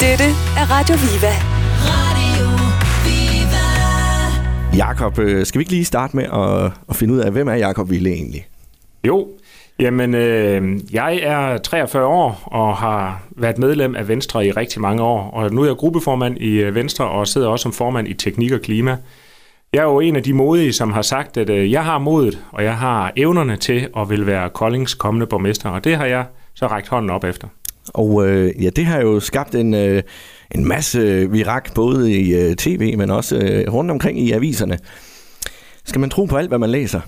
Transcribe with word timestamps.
Dette 0.00 0.24
er 0.60 0.66
Radio 0.70 0.94
Viva. 0.94 1.32
Radio 1.90 2.46
Viva. 3.04 3.64
Jakob, 4.76 5.18
øh, 5.18 5.46
skal 5.46 5.58
vi 5.58 5.62
ikke 5.62 5.72
lige 5.72 5.84
starte 5.84 6.16
med 6.16 6.24
at, 6.24 6.72
at 6.88 6.96
finde 6.96 7.14
ud 7.14 7.18
af, 7.18 7.32
hvem 7.32 7.48
er 7.48 7.54
Jakob 7.54 7.90
Ville 7.90 8.10
egentlig? 8.10 8.46
Jo, 9.06 9.28
jamen 9.78 10.14
øh, 10.14 10.80
jeg 10.92 11.16
er 11.16 11.58
43 11.58 12.06
år 12.06 12.42
og 12.46 12.76
har 12.76 13.22
været 13.30 13.58
medlem 13.58 13.96
af 13.96 14.08
Venstre 14.08 14.46
i 14.46 14.50
rigtig 14.50 14.80
mange 14.80 15.02
år, 15.02 15.30
og 15.30 15.52
nu 15.52 15.62
er 15.62 15.66
jeg 15.66 15.76
gruppeformand 15.76 16.38
i 16.38 16.50
øh, 16.50 16.74
Venstre 16.74 17.08
og 17.08 17.28
sidder 17.28 17.48
også 17.48 17.62
som 17.62 17.72
formand 17.72 18.08
i 18.08 18.14
Teknik 18.14 18.52
og 18.52 18.60
Klima. 18.60 18.96
Jeg 19.72 19.80
er 19.80 19.84
jo 19.84 20.00
en 20.00 20.16
af 20.16 20.22
de 20.22 20.32
modige, 20.32 20.72
som 20.72 20.92
har 20.92 21.02
sagt, 21.02 21.36
at 21.36 21.50
øh, 21.50 21.72
jeg 21.72 21.84
har 21.84 21.98
modet, 21.98 22.44
og 22.52 22.64
jeg 22.64 22.76
har 22.76 23.12
evnerne 23.16 23.56
til 23.56 23.88
at 23.96 24.10
vil 24.10 24.26
være 24.26 24.50
Koldings 24.50 24.94
kommende 24.94 25.26
borgmester, 25.26 25.68
og 25.68 25.84
det 25.84 25.96
har 25.96 26.06
jeg 26.06 26.24
så 26.54 26.66
rækket 26.66 26.90
hånden 26.90 27.10
op 27.10 27.24
efter. 27.24 27.48
Og 27.88 28.28
øh, 28.28 28.64
ja, 28.64 28.70
det 28.70 28.86
har 28.86 29.00
jo 29.00 29.20
skabt 29.20 29.54
en, 29.54 29.74
øh, 29.74 30.02
en 30.54 30.68
masse 30.68 31.30
virak, 31.30 31.74
både 31.74 32.12
i 32.12 32.34
øh, 32.34 32.56
tv, 32.56 32.96
men 32.96 33.10
også 33.10 33.36
øh, 33.36 33.74
rundt 33.74 33.90
omkring 33.90 34.18
i 34.20 34.32
aviserne. 34.32 34.78
Skal 35.84 36.00
man 36.00 36.10
tro 36.10 36.24
på 36.24 36.36
alt, 36.36 36.48
hvad 36.48 36.58
man 36.58 36.70
læser? 36.70 37.00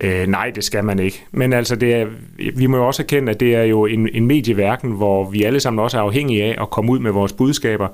Øh, 0.00 0.26
nej, 0.26 0.50
det 0.54 0.64
skal 0.64 0.84
man 0.84 0.98
ikke. 0.98 1.24
Men 1.32 1.52
altså, 1.52 1.76
det 1.76 1.94
er, 1.94 2.06
vi 2.56 2.66
må 2.66 2.76
jo 2.76 2.86
også 2.86 3.02
erkende, 3.02 3.32
at 3.32 3.40
det 3.40 3.54
er 3.54 3.62
jo 3.62 3.86
en, 3.86 4.08
en 4.12 4.26
medieverden, 4.26 4.92
hvor 4.92 5.30
vi 5.30 5.42
alle 5.42 5.60
sammen 5.60 5.84
også 5.84 5.98
er 5.98 6.02
afhængige 6.02 6.44
af 6.44 6.62
at 6.62 6.70
komme 6.70 6.92
ud 6.92 6.98
med 6.98 7.10
vores 7.10 7.32
budskaber. 7.32 7.88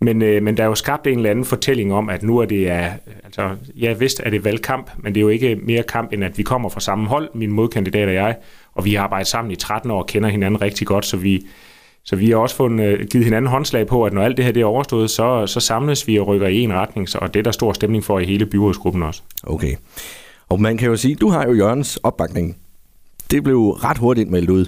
Men, 0.00 0.22
øh, 0.22 0.42
men 0.42 0.56
der 0.56 0.62
er 0.62 0.66
jo 0.66 0.74
skabt 0.74 1.06
en 1.06 1.16
eller 1.16 1.30
anden 1.30 1.44
fortælling 1.44 1.94
om, 1.94 2.10
at 2.10 2.22
nu 2.22 2.38
er 2.38 2.44
det, 2.44 2.70
er, 2.70 2.90
altså, 3.24 3.50
ja 3.74 3.92
vist 3.92 4.20
er 4.24 4.30
det 4.30 4.44
valgkamp, 4.44 4.90
men 4.98 5.14
det 5.14 5.20
er 5.20 5.22
jo 5.22 5.28
ikke 5.28 5.56
mere 5.62 5.82
kamp, 5.82 6.12
end 6.12 6.24
at 6.24 6.38
vi 6.38 6.42
kommer 6.42 6.68
fra 6.68 6.80
samme 6.80 7.08
hold, 7.08 7.28
min 7.34 7.52
modkandidat 7.52 8.08
og 8.08 8.14
jeg, 8.14 8.36
og 8.76 8.84
vi 8.84 8.94
har 8.94 9.02
arbejdet 9.02 9.26
sammen 9.26 9.50
i 9.50 9.56
13 9.56 9.90
år 9.90 9.98
og 9.98 10.06
kender 10.06 10.28
hinanden 10.28 10.62
rigtig 10.62 10.86
godt, 10.86 11.06
så 11.06 11.16
vi, 11.16 11.46
så 12.04 12.16
vi 12.16 12.30
har 12.30 12.36
også 12.36 12.56
fået 12.56 12.80
øh, 12.80 13.06
givet 13.06 13.24
hinanden 13.24 13.50
håndslag 13.50 13.86
på, 13.86 14.04
at 14.04 14.12
når 14.12 14.22
alt 14.22 14.36
det 14.36 14.44
her 14.44 14.52
det 14.52 14.60
er 14.60 14.66
overstået, 14.66 15.10
så, 15.10 15.46
så 15.46 15.60
samles 15.60 16.08
vi 16.08 16.18
og 16.18 16.26
rykker 16.26 16.48
i 16.48 16.60
en 16.60 16.72
retning, 16.72 17.08
så, 17.08 17.18
og 17.18 17.34
det 17.34 17.40
er 17.40 17.44
der 17.44 17.50
stor 17.50 17.72
stemning 17.72 18.04
for 18.04 18.18
i 18.18 18.24
hele 18.24 18.46
byrådsgruppen 18.46 19.02
også. 19.02 19.22
Okay. 19.42 19.76
Og 20.48 20.60
man 20.60 20.76
kan 20.76 20.88
jo 20.88 20.96
sige, 20.96 21.14
du 21.14 21.28
har 21.28 21.46
jo 21.46 21.52
Jørgens 21.52 21.96
opbakning. 21.96 22.56
Det 23.30 23.44
blev 23.44 23.68
ret 23.68 23.98
hurtigt 23.98 24.30
meldt 24.30 24.50
ud. 24.50 24.66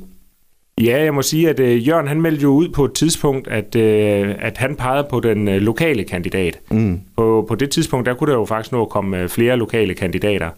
Ja, 0.80 1.02
jeg 1.04 1.14
må 1.14 1.22
sige, 1.22 1.50
at 1.50 1.60
øh, 1.60 1.88
Jørgen 1.88 2.08
han 2.08 2.20
meldte 2.20 2.42
jo 2.42 2.48
ud 2.48 2.68
på 2.68 2.84
et 2.84 2.92
tidspunkt, 2.92 3.48
at, 3.48 3.76
øh, 3.76 4.34
at 4.38 4.58
han 4.58 4.76
pegede 4.76 5.06
på 5.10 5.20
den 5.20 5.48
øh, 5.48 5.60
lokale 5.60 6.04
kandidat. 6.04 6.60
Mm. 6.70 7.00
På, 7.16 7.44
på 7.48 7.54
det 7.54 7.70
tidspunkt, 7.70 8.06
der 8.06 8.14
kunne 8.14 8.32
der 8.32 8.38
jo 8.38 8.44
faktisk 8.44 8.72
nå 8.72 8.82
at 8.82 8.88
komme 8.88 9.18
øh, 9.18 9.28
flere 9.28 9.56
lokale 9.56 9.94
kandidater. 9.94 10.50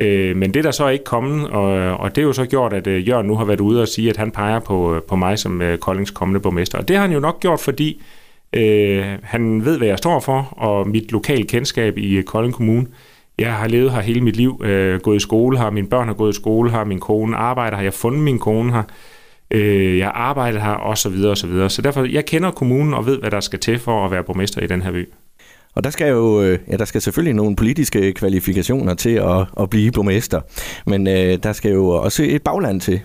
Øh, 0.00 0.36
men 0.36 0.54
det 0.54 0.60
er 0.60 0.62
der 0.62 0.70
så 0.70 0.88
ikke 0.88 1.04
kommet, 1.04 1.50
og, 1.50 1.96
og 1.96 2.16
det 2.16 2.22
er 2.22 2.26
jo 2.26 2.32
så 2.32 2.46
gjort, 2.46 2.72
at 2.72 2.86
øh, 2.86 3.08
Jørgen 3.08 3.26
nu 3.26 3.36
har 3.36 3.44
været 3.44 3.60
ude 3.60 3.82
og 3.82 3.88
sige, 3.88 4.10
at 4.10 4.16
han 4.16 4.30
peger 4.30 4.58
på, 4.60 4.94
øh, 4.94 5.02
på 5.02 5.16
mig 5.16 5.38
som 5.38 5.62
øh, 5.62 5.78
Koldings 5.78 6.10
kommende 6.10 6.40
borgmester. 6.40 6.78
Og 6.78 6.88
det 6.88 6.96
har 6.96 7.02
han 7.02 7.12
jo 7.12 7.20
nok 7.20 7.40
gjort, 7.40 7.60
fordi 7.60 8.02
øh, 8.52 9.04
han 9.22 9.64
ved, 9.64 9.78
hvad 9.78 9.88
jeg 9.88 9.98
står 9.98 10.20
for, 10.20 10.54
og 10.56 10.88
mit 10.88 11.12
lokale 11.12 11.44
kendskab 11.44 11.98
i 11.98 12.16
øh, 12.16 12.24
Kolding 12.24 12.54
Kommune. 12.54 12.86
Jeg 13.38 13.54
har 13.54 13.68
levet 13.68 13.92
her 13.92 14.00
hele 14.00 14.20
mit 14.20 14.36
liv, 14.36 14.60
øh, 14.64 15.00
gået 15.00 15.16
i 15.16 15.20
skole 15.20 15.58
her, 15.58 15.70
mine 15.70 15.88
børn 15.88 16.06
har 16.06 16.14
gået 16.14 16.32
i 16.32 16.36
skole 16.36 16.70
her, 16.70 16.84
min 16.84 17.00
kone 17.00 17.36
arbejder 17.36 17.76
her, 17.76 17.82
jeg 17.82 17.90
har 17.92 17.96
fundet 17.96 18.22
min 18.22 18.38
kone 18.38 18.72
her, 18.72 18.82
øh, 19.50 19.98
jeg 19.98 20.12
arbejder 20.14 20.60
her, 20.60 20.72
og 20.72 20.98
så 20.98 21.08
videre, 21.08 21.30
og 21.30 21.36
så 21.36 21.46
videre. 21.46 21.70
Så 21.70 21.82
derfor, 21.82 22.04
jeg 22.04 22.26
kender 22.26 22.50
kommunen 22.50 22.94
og 22.94 23.06
ved, 23.06 23.18
hvad 23.18 23.30
der 23.30 23.40
skal 23.40 23.58
til 23.58 23.78
for 23.78 24.04
at 24.04 24.10
være 24.10 24.24
borgmester 24.24 24.60
i 24.60 24.66
den 24.66 24.82
her 24.82 24.92
by. 24.92 25.08
Og 25.74 25.84
der 25.84 25.90
skal 25.90 26.08
jo 26.08 26.42
øh, 26.42 26.58
ja, 26.70 26.76
der 26.76 26.84
skal 26.84 27.00
selvfølgelig 27.00 27.34
nogle 27.34 27.56
politiske 27.56 28.12
kvalifikationer 28.12 28.94
til 28.94 29.10
at, 29.10 29.46
at 29.60 29.70
blive 29.70 29.92
borgmester. 29.92 30.40
Men 30.86 31.06
øh, 31.06 31.38
der 31.42 31.52
skal 31.52 31.72
jo 31.72 31.88
også 31.88 32.22
et 32.22 32.42
bagland 32.42 32.80
til. 32.80 33.00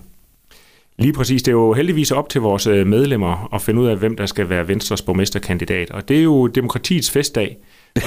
Lige 0.98 1.12
præcis. 1.12 1.42
Det 1.42 1.48
er 1.48 1.56
jo 1.56 1.72
heldigvis 1.72 2.10
op 2.10 2.28
til 2.28 2.40
vores 2.40 2.66
øh, 2.66 2.86
medlemmer 2.86 3.54
at 3.54 3.62
finde 3.62 3.80
ud 3.80 3.86
af, 3.86 3.96
hvem 3.96 4.16
der 4.16 4.26
skal 4.26 4.48
være 4.48 4.68
Venstres 4.68 5.02
borgmesterkandidat. 5.02 5.90
Og 5.90 6.08
det 6.08 6.18
er 6.18 6.22
jo 6.22 6.46
demokratiets 6.46 7.10
festdag. 7.10 7.56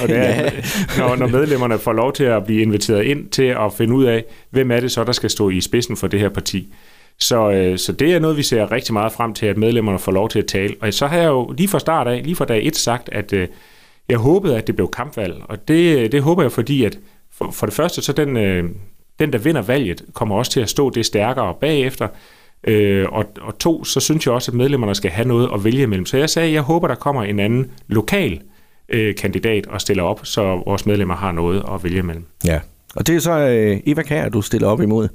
Og 0.02 0.08
det 0.08 0.16
er, 0.16 0.50
når, 0.98 1.16
når 1.16 1.26
medlemmerne 1.26 1.78
får 1.78 1.92
lov 1.92 2.12
til 2.12 2.24
at 2.24 2.44
blive 2.44 2.62
inviteret 2.62 3.04
ind 3.04 3.28
til 3.28 3.42
at 3.42 3.72
finde 3.72 3.94
ud 3.94 4.04
af, 4.04 4.24
hvem 4.50 4.70
er 4.70 4.80
det 4.80 4.92
så, 4.92 5.04
der 5.04 5.12
skal 5.12 5.30
stå 5.30 5.50
i 5.50 5.60
spidsen 5.60 5.96
for 5.96 6.06
det 6.06 6.20
her 6.20 6.28
parti. 6.28 6.68
Så, 7.18 7.50
øh, 7.50 7.78
så 7.78 7.92
det 7.92 8.12
er 8.12 8.18
noget, 8.18 8.36
vi 8.36 8.42
ser 8.42 8.72
rigtig 8.72 8.92
meget 8.92 9.12
frem 9.12 9.34
til, 9.34 9.46
at 9.46 9.56
medlemmerne 9.56 9.98
får 9.98 10.12
lov 10.12 10.28
til 10.28 10.38
at 10.38 10.46
tale. 10.46 10.74
Og 10.80 10.94
så 10.94 11.06
har 11.06 11.16
jeg 11.16 11.28
jo 11.28 11.54
lige 11.56 11.68
fra 11.68 11.78
start 11.78 12.08
af, 12.08 12.22
lige 12.24 12.36
fra 12.36 12.44
dag 12.44 12.66
et 12.66 12.76
sagt, 12.76 13.08
at 13.12 13.32
øh, 13.32 13.48
jeg 14.10 14.18
håbede, 14.18 14.56
at 14.56 14.66
det 14.66 14.76
blev 14.76 14.90
kampvalg. 14.90 15.34
Og 15.48 15.68
det, 15.68 16.12
det 16.12 16.22
håber 16.22 16.42
jeg, 16.42 16.52
fordi 16.52 16.84
at 16.84 16.98
for, 17.32 17.50
for 17.50 17.66
det 17.66 17.74
første, 17.74 18.02
så 18.02 18.12
den, 18.12 18.36
øh, 18.36 18.64
den, 19.18 19.32
der 19.32 19.38
vinder 19.38 19.62
valget, 19.62 20.04
kommer 20.14 20.36
også 20.36 20.52
til 20.52 20.60
at 20.60 20.68
stå 20.68 20.90
det 20.90 21.06
stærkere 21.06 21.54
bagefter. 21.60 22.08
Øh, 22.64 23.06
og, 23.12 23.24
og 23.40 23.58
to, 23.58 23.84
så 23.84 24.00
synes 24.00 24.26
jeg 24.26 24.34
også, 24.34 24.50
at 24.50 24.56
medlemmerne 24.56 24.94
skal 24.94 25.10
have 25.10 25.28
noget 25.28 25.50
at 25.54 25.64
vælge 25.64 25.82
imellem. 25.82 26.06
Så 26.06 26.16
jeg 26.16 26.30
sagde, 26.30 26.48
at 26.48 26.54
jeg 26.54 26.62
håber, 26.62 26.88
der 26.88 26.94
kommer 26.94 27.22
en 27.22 27.40
anden 27.40 27.70
lokal 27.88 28.40
øh, 28.88 29.14
kandidat 29.14 29.66
og 29.66 29.80
stiller 29.80 30.02
op, 30.02 30.20
så 30.22 30.62
vores 30.66 30.86
medlemmer 30.86 31.14
har 31.14 31.32
noget 31.32 31.62
at 31.74 31.84
vælge 31.84 31.98
imellem. 31.98 32.24
Ja. 32.44 32.60
Og 32.96 33.06
det 33.06 33.16
er 33.16 33.20
så 33.20 33.38
øh, 33.38 33.80
Eva 33.86 34.02
Kær, 34.02 34.28
du 34.28 34.42
stiller 34.42 34.68
op 34.68 34.80
imod. 34.80 35.08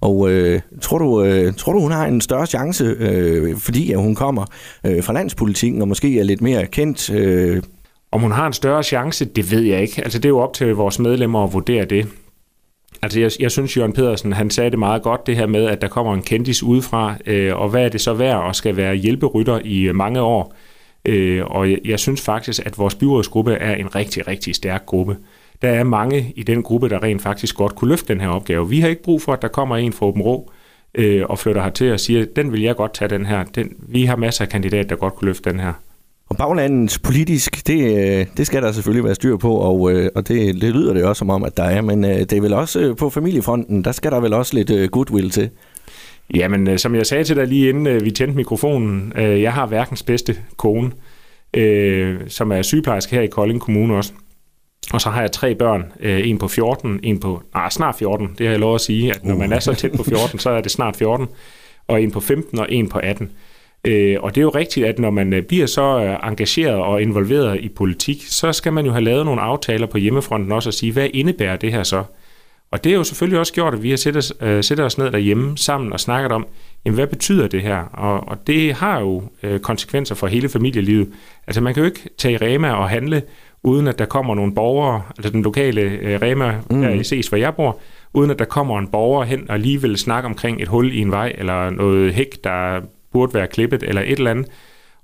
Og 0.00 0.30
øh, 0.30 0.60
tror, 0.80 0.98
du, 0.98 1.22
øh, 1.22 1.54
tror 1.54 1.72
du, 1.72 1.80
hun 1.80 1.92
har 1.92 2.06
en 2.06 2.20
større 2.20 2.46
chance, 2.46 2.84
øh, 2.84 3.56
fordi 3.56 3.92
at 3.92 3.98
hun 3.98 4.14
kommer 4.14 4.44
øh, 4.86 5.02
fra 5.02 5.12
landspolitikken 5.12 5.82
og 5.82 5.88
måske 5.88 6.20
er 6.20 6.24
lidt 6.24 6.40
mere 6.40 6.66
kendt? 6.66 7.10
Øh, 7.10 7.62
om 8.12 8.20
hun 8.20 8.32
har 8.32 8.46
en 8.46 8.52
større 8.52 8.82
chance, 8.82 9.24
det 9.24 9.50
ved 9.50 9.62
jeg 9.62 9.82
ikke. 9.82 10.02
Altså, 10.02 10.18
det 10.18 10.24
er 10.24 10.28
jo 10.28 10.38
op 10.38 10.54
til 10.54 10.74
vores 10.74 10.98
medlemmer 10.98 11.44
at 11.44 11.52
vurdere 11.52 11.84
det. 11.84 12.06
Altså, 13.02 13.20
jeg, 13.20 13.30
jeg 13.40 13.50
synes, 13.50 13.76
Jørgen 13.76 13.92
Pedersen, 13.92 14.32
han 14.32 14.50
sagde 14.50 14.70
det 14.70 14.78
meget 14.78 15.02
godt, 15.02 15.26
det 15.26 15.36
her 15.36 15.46
med, 15.46 15.66
at 15.66 15.82
der 15.82 15.88
kommer 15.88 16.14
en 16.14 16.22
kendis 16.22 16.62
udefra, 16.62 17.14
øh, 17.26 17.56
og 17.56 17.68
hvad 17.68 17.84
er 17.84 17.88
det 17.88 18.00
så 18.00 18.14
værd 18.14 18.36
og 18.36 18.56
skal 18.56 18.76
være 18.76 18.94
hjælperytter 18.94 19.60
i 19.64 19.82
øh, 19.82 19.94
mange 19.94 20.20
år. 20.20 20.54
Øh, 21.04 21.44
og 21.46 21.70
jeg, 21.70 21.78
jeg 21.84 21.98
synes 21.98 22.20
faktisk, 22.20 22.66
at 22.66 22.78
vores 22.78 22.94
byrådsgruppe 22.94 23.52
er 23.52 23.74
en 23.74 23.94
rigtig, 23.94 24.28
rigtig 24.28 24.54
stærk 24.54 24.86
gruppe. 24.86 25.16
Der 25.62 25.68
er 25.68 25.84
mange 25.84 26.32
i 26.36 26.42
den 26.42 26.62
gruppe, 26.62 26.88
der 26.88 27.02
rent 27.02 27.22
faktisk 27.22 27.56
godt 27.56 27.74
kunne 27.74 27.88
løfte 27.88 28.12
den 28.12 28.20
her 28.20 28.28
opgave. 28.28 28.68
Vi 28.68 28.80
har 28.80 28.88
ikke 28.88 29.02
brug 29.02 29.22
for, 29.22 29.32
at 29.32 29.42
der 29.42 29.48
kommer 29.48 29.76
en 29.76 29.92
fra 29.92 30.06
Åben 30.06 30.22
Rå 30.22 30.52
øh, 30.94 31.22
og 31.28 31.38
flytter 31.38 31.62
hertil 31.62 31.92
og 31.92 32.00
siger, 32.00 32.26
den 32.36 32.52
vil 32.52 32.62
jeg 32.62 32.76
godt 32.76 32.94
tage 32.94 33.08
den 33.08 33.26
her. 33.26 33.44
Den, 33.44 33.72
vi 33.78 34.04
har 34.04 34.16
masser 34.16 34.44
af 34.44 34.48
kandidater, 34.48 34.88
der 34.88 34.96
godt 34.96 35.14
kunne 35.14 35.26
løfte 35.26 35.50
den 35.50 35.60
her 35.60 35.72
og 36.30 36.36
baglandet 36.36 36.98
politisk, 37.02 37.66
det, 37.66 37.96
øh, 37.96 38.26
det 38.36 38.46
skal 38.46 38.62
der 38.62 38.72
selvfølgelig 38.72 39.04
være 39.04 39.14
styr 39.14 39.36
på, 39.36 39.54
og, 39.54 39.92
øh, 39.92 40.10
og 40.14 40.28
det, 40.28 40.60
det 40.60 40.74
lyder 40.74 40.94
det 40.94 41.04
også 41.04 41.18
som 41.18 41.30
om, 41.30 41.44
at 41.44 41.56
der 41.56 41.62
er. 41.62 41.80
Men 41.80 42.04
øh, 42.04 42.18
det 42.18 42.32
er 42.32 42.40
vel 42.40 42.52
også 42.52 42.94
på 42.94 43.10
familiefronten, 43.10 43.84
der 43.84 43.92
skal 43.92 44.12
der 44.12 44.20
vel 44.20 44.32
også 44.32 44.54
lidt 44.54 44.90
goodwill 44.90 45.30
til. 45.30 45.50
Jamen, 46.34 46.78
som 46.78 46.94
jeg 46.94 47.06
sagde 47.06 47.24
til 47.24 47.36
dig 47.36 47.46
lige 47.46 47.68
inden 47.68 48.04
vi 48.04 48.10
tændte 48.10 48.36
mikrofonen, 48.36 49.12
jeg 49.16 49.52
har 49.52 49.66
verdens 49.66 50.02
bedste 50.02 50.36
kone, 50.56 50.90
som 52.28 52.52
er 52.52 52.62
sygeplejerske 52.62 53.16
her 53.16 53.22
i 53.22 53.26
Kolding 53.26 53.60
Kommune 53.60 53.96
også. 53.96 54.12
Og 54.92 55.00
så 55.00 55.10
har 55.10 55.20
jeg 55.20 55.32
tre 55.32 55.54
børn, 55.54 55.92
en 56.02 56.38
på 56.38 56.48
14, 56.48 57.00
en 57.02 57.20
på 57.20 57.42
ah, 57.54 57.70
snart 57.70 57.94
14, 57.98 58.28
det 58.38 58.46
har 58.46 58.52
jeg 58.52 58.60
lov 58.60 58.74
at 58.74 58.80
sige, 58.80 59.10
at 59.10 59.24
når 59.24 59.36
man 59.36 59.52
er 59.52 59.58
så 59.58 59.74
tæt 59.74 59.92
på 59.96 60.02
14, 60.02 60.38
så 60.38 60.50
er 60.50 60.60
det 60.60 60.70
snart 60.70 60.96
14, 60.96 61.26
og 61.88 62.02
en 62.02 62.10
på 62.10 62.20
15 62.20 62.58
og 62.58 62.66
en 62.72 62.88
på 62.88 62.98
18. 62.98 63.30
Øh, 63.84 64.16
og 64.20 64.34
det 64.34 64.40
er 64.40 64.42
jo 64.42 64.48
rigtigt, 64.48 64.86
at 64.86 64.98
når 64.98 65.10
man 65.10 65.32
øh, 65.32 65.42
bliver 65.42 65.66
så 65.66 66.04
øh, 66.04 66.28
engageret 66.28 66.74
og 66.74 67.02
involveret 67.02 67.60
i 67.60 67.68
politik, 67.68 68.22
så 68.26 68.52
skal 68.52 68.72
man 68.72 68.86
jo 68.86 68.92
have 68.92 69.04
lavet 69.04 69.24
nogle 69.24 69.40
aftaler 69.40 69.86
på 69.86 69.98
hjemmefronten 69.98 70.52
også 70.52 70.70
og 70.70 70.74
sige, 70.74 70.92
hvad 70.92 71.08
indebærer 71.14 71.56
det 71.56 71.72
her 71.72 71.82
så? 71.82 72.04
Og 72.72 72.84
det 72.84 72.92
er 72.92 72.96
jo 72.96 73.04
selvfølgelig 73.04 73.38
også 73.38 73.52
gjort, 73.52 73.74
at 73.74 73.82
vi 73.82 73.90
har 73.90 73.96
sættet 73.96 74.18
os, 74.18 74.32
øh, 74.40 74.64
sættet 74.64 74.86
os 74.86 74.98
ned 74.98 75.10
derhjemme 75.10 75.58
sammen 75.58 75.92
og 75.92 76.00
snakket 76.00 76.32
om, 76.32 76.46
jamen, 76.84 76.94
hvad 76.94 77.06
betyder 77.06 77.48
det 77.48 77.62
her? 77.62 77.76
Og, 77.76 78.28
og 78.28 78.46
det 78.46 78.72
har 78.72 79.00
jo 79.00 79.22
øh, 79.42 79.60
konsekvenser 79.60 80.14
for 80.14 80.26
hele 80.26 80.48
familielivet. 80.48 81.08
Altså 81.46 81.60
man 81.60 81.74
kan 81.74 81.80
jo 81.80 81.86
ikke 81.86 82.08
tage 82.18 82.34
i 82.34 82.36
Rema 82.36 82.72
og 82.72 82.88
handle, 82.88 83.22
uden 83.62 83.88
at 83.88 83.98
der 83.98 84.04
kommer 84.04 84.34
nogle 84.34 84.54
borgere, 84.54 85.02
altså 85.18 85.32
den 85.32 85.42
lokale 85.42 85.80
øh, 85.80 86.22
Rema, 86.22 86.54
mm. 86.70 86.82
der 86.82 86.90
i 86.90 87.04
ses, 87.04 87.28
hvor 87.28 87.38
jeg 87.38 87.54
bor, 87.54 87.78
uden 88.14 88.30
at 88.30 88.38
der 88.38 88.44
kommer 88.44 88.78
en 88.78 88.88
borger 88.88 89.24
hen 89.24 89.50
og 89.50 89.58
lige 89.58 89.82
vil 89.82 89.96
snakke 89.98 90.26
omkring 90.26 90.62
et 90.62 90.68
hul 90.68 90.92
i 90.92 90.98
en 90.98 91.10
vej, 91.10 91.32
eller 91.38 91.70
noget 91.70 92.14
hæk, 92.14 92.44
der 92.44 92.80
burde 93.12 93.34
være 93.34 93.46
klippet, 93.46 93.82
eller 93.82 94.02
et 94.02 94.10
eller 94.10 94.30
andet. 94.30 94.46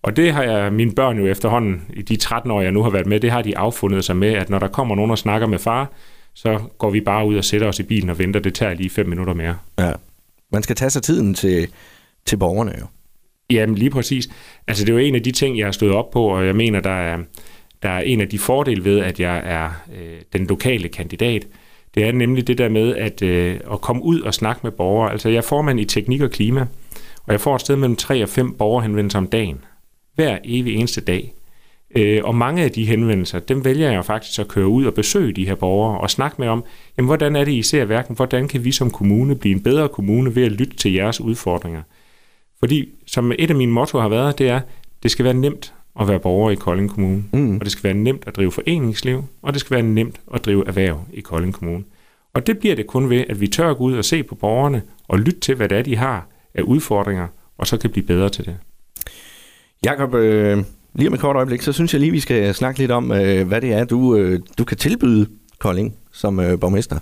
Og 0.03 0.17
det 0.17 0.33
har 0.33 0.43
jeg, 0.43 0.73
mine 0.73 0.93
børn 0.93 1.19
jo 1.19 1.27
efterhånden, 1.27 1.83
i 1.95 2.03
de 2.03 2.17
13 2.17 2.51
år, 2.51 2.61
jeg 2.61 2.73
nu 2.73 2.83
har 2.83 2.91
været 2.91 3.07
med, 3.07 3.21
det 3.21 3.31
har 3.31 3.43
de 3.43 3.59
affundet 3.59 4.05
sig 4.05 4.17
med, 4.17 4.33
at 4.33 4.51
når 4.51 4.59
der 4.59 4.69
kommer 4.69 4.95
nogen 4.95 5.11
og 5.11 5.19
snakker 5.19 5.47
med 5.47 5.59
far, 5.59 5.93
så 6.35 6.61
går 6.79 6.91
vi 6.91 7.01
bare 7.01 7.27
ud 7.27 7.37
og 7.37 7.45
sætter 7.45 7.69
os 7.69 7.79
i 7.79 7.83
bilen 7.83 8.11
og 8.11 8.19
venter. 8.19 8.41
Det 8.41 8.55
tager 8.55 8.75
lige 8.75 8.91
fem 8.91 9.09
minutter 9.09 9.35
mere. 9.35 9.57
Ja. 9.79 9.93
Man 10.53 10.63
skal 10.63 10.77
tage 10.77 10.91
sig 10.91 11.03
tiden 11.03 11.35
til, 11.35 11.69
til 12.27 12.37
borgerne 12.37 12.73
jo. 12.81 12.87
Jamen 13.51 13.75
lige 13.75 13.91
præcis. 13.91 14.29
Altså 14.67 14.85
det 14.85 14.91
er 14.91 14.95
jo 14.95 14.99
en 14.99 15.15
af 15.15 15.23
de 15.23 15.33
ting, 15.33 15.59
jeg 15.59 15.67
har 15.67 15.73
stået 15.73 15.93
op 15.93 16.11
på, 16.11 16.23
og 16.23 16.47
jeg 16.47 16.57
mener, 16.57 16.81
der 16.81 16.91
er, 16.91 17.19
der 17.83 17.89
er 17.89 18.01
en 18.01 18.21
af 18.21 18.29
de 18.29 18.39
fordele 18.39 18.85
ved, 18.85 19.01
at 19.01 19.21
jeg 19.21 19.43
er 19.45 19.71
øh, 19.95 20.21
den 20.33 20.47
lokale 20.47 20.89
kandidat. 20.89 21.47
Det 21.95 22.05
er 22.05 22.13
nemlig 22.13 22.47
det 22.47 22.59
der 22.59 22.69
med 22.69 22.97
at, 22.97 23.23
øh, 23.23 23.61
at 23.73 23.81
komme 23.81 24.03
ud 24.03 24.21
og 24.21 24.35
snakke 24.35 24.61
med 24.63 24.71
borgere. 24.71 25.13
Altså 25.13 25.29
jeg 25.29 25.37
er 25.37 25.43
formand 25.43 25.81
i 25.81 25.85
teknik 25.85 26.21
og 26.21 26.31
klima, 26.31 26.67
og 27.27 27.33
jeg 27.33 27.41
får 27.41 27.55
et 27.55 27.61
sted 27.61 27.77
mellem 27.77 27.97
3 27.97 28.23
og 28.23 28.29
5 28.29 28.55
borgerhenvendelser 28.55 29.19
om 29.19 29.27
dagen. 29.27 29.65
Hver 30.15 30.39
evig 30.45 30.75
eneste 30.75 31.01
dag. 31.01 31.35
Øh, 31.97 32.21
og 32.25 32.35
mange 32.35 32.63
af 32.63 32.71
de 32.71 32.87
henvendelser, 32.87 33.39
dem 33.39 33.65
vælger 33.65 33.91
jeg 33.91 34.05
faktisk 34.05 34.41
at 34.41 34.49
køre 34.49 34.69
ud 34.69 34.85
og 34.85 34.95
besøge 34.95 35.33
de 35.33 35.47
her 35.47 35.55
borgere 35.55 36.01
og 36.01 36.11
snakke 36.11 36.37
med 36.39 36.49
om, 36.49 36.65
jamen, 36.97 37.07
hvordan 37.07 37.37
er 37.37 37.45
det, 37.45 37.53
I 37.53 37.63
ser 37.63 37.85
verden? 37.85 38.17
Hvordan 38.17 38.49
kan 38.49 38.65
vi 38.65 38.73
som 38.73 38.91
kommune 38.91 39.37
blive 39.37 39.55
en 39.55 39.63
bedre 39.63 39.89
kommune 39.89 40.35
ved 40.35 40.45
at 40.45 40.53
lytte 40.53 40.77
til 40.77 40.93
jeres 40.93 41.21
udfordringer? 41.21 41.83
Fordi, 42.59 42.89
som 43.07 43.33
et 43.39 43.51
af 43.51 43.57
mine 43.57 43.73
motto 43.73 43.99
har 43.99 44.09
været, 44.09 44.39
det 44.39 44.49
er, 44.49 44.61
det 45.03 45.11
skal 45.11 45.25
være 45.25 45.35
nemt 45.35 45.75
at 46.01 46.09
være 46.09 46.19
borger 46.19 46.51
i 46.51 46.55
Kolding 46.55 46.91
Kommune. 46.91 47.25
Mm. 47.33 47.57
Og 47.57 47.61
det 47.61 47.73
skal 47.73 47.85
være 47.85 47.95
nemt 47.95 48.25
at 48.27 48.37
drive 48.37 48.53
foreningsliv, 48.53 49.25
og 49.43 49.53
det 49.53 49.61
skal 49.61 49.75
være 49.75 49.87
nemt 49.87 50.21
at 50.35 50.45
drive 50.45 50.67
erhverv 50.67 51.01
i 51.13 51.21
Kolding 51.21 51.55
Kommune. 51.55 51.85
Og 52.35 52.47
det 52.47 52.59
bliver 52.59 52.75
det 52.75 52.87
kun 52.87 53.11
ved, 53.11 53.25
at 53.29 53.41
vi 53.41 53.47
tør 53.47 53.75
gå 53.75 53.85
ud 53.85 53.95
og 53.95 54.05
se 54.05 54.23
på 54.23 54.35
borgerne 54.35 54.83
og 55.09 55.19
lytte 55.19 55.41
til, 55.41 55.55
hvad 55.55 55.69
det 55.69 55.79
er, 55.79 55.83
de 55.83 55.97
har 55.97 56.29
af 56.57 56.63
udfordringer, 56.63 57.27
og 57.59 57.67
så 57.67 57.77
kan 57.77 57.91
blive 57.91 58.07
bedre 58.07 58.29
til 58.29 58.45
det. 58.45 58.57
Jakob, 59.85 60.15
øh, 60.15 60.65
lige 60.95 61.09
om 61.09 61.15
et 61.15 61.21
kort 61.21 61.37
øjeblik, 61.37 61.63
så 61.63 61.73
synes 61.73 61.93
jeg 61.93 62.01
lige, 62.01 62.13
vi 62.13 62.21
skal 62.21 62.55
snakke 62.55 62.79
lidt 62.81 62.91
om, 62.91 63.13
øh, 63.13 63.49
hvad 63.49 63.61
det 63.61 63.73
er, 63.73 63.85
du, 63.85 64.17
øh, 64.17 64.41
du 64.59 64.65
kan 64.65 64.77
tilbyde 64.77 65.27
Kolding 65.59 65.95
som 66.13 66.41
øh, 66.41 66.61
borgmester. 66.61 66.99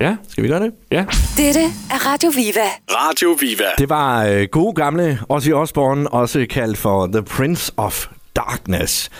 Ja, 0.00 0.16
Skal 0.28 0.44
vi 0.44 0.48
gøre 0.48 0.60
det? 0.62 0.72
ja. 0.92 1.04
Dette 1.36 1.60
er 1.90 2.12
Radio 2.12 2.30
Viva. 2.30 2.66
Radio 2.90 3.36
Viva. 3.40 3.64
Det 3.78 3.88
var 3.88 4.24
øh, 4.26 4.48
gode 4.50 4.74
gamle 4.74 5.18
Ozzy 5.28 5.50
Osbourne, 5.50 6.08
også 6.12 6.46
kaldt 6.50 6.78
for 6.78 7.06
The 7.06 7.22
Prince 7.22 7.72
of 7.76 8.06
Darkness. 8.36 9.10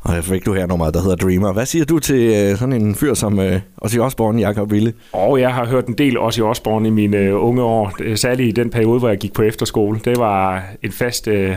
Og 0.00 0.14
jeg 0.14 0.24
fik 0.24 0.46
du 0.46 0.52
her 0.52 0.66
nummer, 0.66 0.90
der 0.90 1.02
hedder 1.02 1.16
Dreamer. 1.16 1.52
Hvad 1.52 1.66
siger 1.66 1.84
du 1.84 1.98
til 1.98 2.20
øh, 2.20 2.56
sådan 2.58 2.72
en 2.72 2.94
fyr 2.94 3.14
som 3.14 3.40
øh, 3.40 3.60
Ozzy 3.78 3.98
Osbourne, 3.98 4.40
Jakob 4.40 4.70
Ville? 4.70 4.92
Og 5.12 5.40
jeg 5.40 5.54
har 5.54 5.66
hørt 5.66 5.86
en 5.86 5.94
del 5.94 6.18
også 6.18 6.40
i 6.40 6.44
Osborne 6.44 6.88
i 6.88 6.90
mine 6.90 7.16
øh, 7.16 7.44
unge 7.44 7.62
år, 7.62 7.92
øh, 8.00 8.16
særligt 8.16 8.48
i 8.48 8.62
den 8.62 8.70
periode, 8.70 8.98
hvor 8.98 9.08
jeg 9.08 9.18
gik 9.18 9.32
på 9.32 9.42
efterskole. 9.42 10.00
Det 10.04 10.18
var 10.18 10.62
en 10.82 10.92
fast 10.92 11.28
øh, 11.28 11.56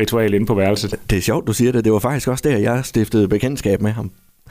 ritual 0.00 0.34
inde 0.34 0.46
på 0.46 0.54
værelset. 0.54 0.94
Det 1.10 1.18
er 1.18 1.22
sjovt, 1.22 1.46
du 1.46 1.52
siger 1.52 1.72
det. 1.72 1.84
Det 1.84 1.92
var 1.92 1.98
faktisk 1.98 2.28
også 2.28 2.48
der, 2.48 2.56
jeg 2.58 2.84
stiftede 2.84 3.28
bekendtskab 3.28 3.82
med 3.82 3.90
ham. 3.90 4.10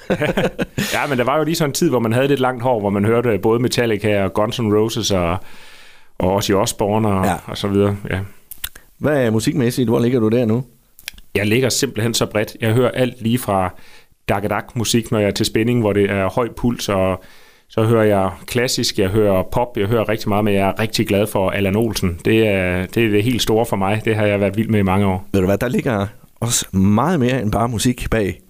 Ja, 0.94 1.08
men 1.10 1.18
der 1.18 1.24
var 1.24 1.38
jo 1.38 1.44
lige 1.44 1.56
sådan 1.56 1.70
en 1.70 1.74
tid, 1.74 1.90
hvor 1.90 2.00
man 2.00 2.14
havde 2.14 2.28
lidt 2.28 2.40
langt 2.40 2.64
hår, 2.64 2.80
hvor 2.80 2.90
man 2.90 3.06
hørte 3.06 3.40
både 3.40 3.60
Metallica 3.60 4.24
og 4.24 4.34
Guns 4.34 4.60
N' 4.60 4.76
Roses 4.76 5.12
og, 5.12 5.38
og 6.18 6.34
også 6.34 6.54
i 6.54 6.56
Osborne 6.56 7.08
og, 7.08 7.26
ja. 7.26 7.36
og 7.46 7.58
så 7.58 7.68
videre. 7.68 7.96
Ja. 8.10 8.20
Hvad 8.98 9.26
er 9.26 9.30
musikmæssigt? 9.32 9.90
Hvor 9.90 10.00
ligger 10.00 10.20
du 10.20 10.28
der 10.28 10.46
nu? 10.46 10.64
Jeg 11.36 11.46
ligger 11.46 11.70
simpelthen 11.70 12.14
så 12.14 12.26
bredt. 12.26 12.58
Jeg 12.62 12.74
hører 12.74 12.92
alt 12.92 13.22
lige 13.22 13.38
fra 13.38 13.76
dak 14.30 14.76
musik, 14.76 15.12
når 15.12 15.20
jeg 15.20 15.28
er 15.28 15.32
til 15.32 15.46
spænding, 15.46 15.80
hvor 15.80 15.94
det 15.94 16.12
er 16.12 16.30
høj 16.30 16.50
puls, 16.58 16.90
og 16.90 17.24
så 17.70 17.84
hører 17.84 18.04
jeg 18.04 18.32
klassisk, 18.46 19.00
jeg 19.00 19.10
hører 19.10 19.44
pop, 19.44 19.78
jeg 19.78 19.88
hører 19.88 20.10
rigtig 20.10 20.30
meget, 20.30 20.44
men 20.46 20.54
jeg 20.54 20.68
er 20.68 20.80
rigtig 20.80 21.08
glad 21.08 21.28
for 21.28 21.50
Allan 21.50 21.76
Olsen. 21.76 22.20
Det 22.26 22.48
er, 22.48 22.86
det 22.86 23.06
er 23.06 23.10
det 23.10 23.24
helt 23.24 23.42
store 23.42 23.66
for 23.66 23.76
mig. 23.76 24.02
Det 24.06 24.16
har 24.16 24.26
jeg 24.26 24.40
været 24.40 24.58
vild 24.58 24.70
med 24.70 24.80
i 24.80 24.84
mange 24.84 25.06
år. 25.06 25.28
Ved 25.32 25.42
du 25.42 25.46
hvad, 25.48 25.58
der 25.58 25.68
ligger 25.68 26.08
også 26.40 26.78
meget 26.78 27.20
mere 27.20 27.42
end 27.42 27.52
bare 27.52 27.68
musik 27.68 28.08
bag. 28.12 28.42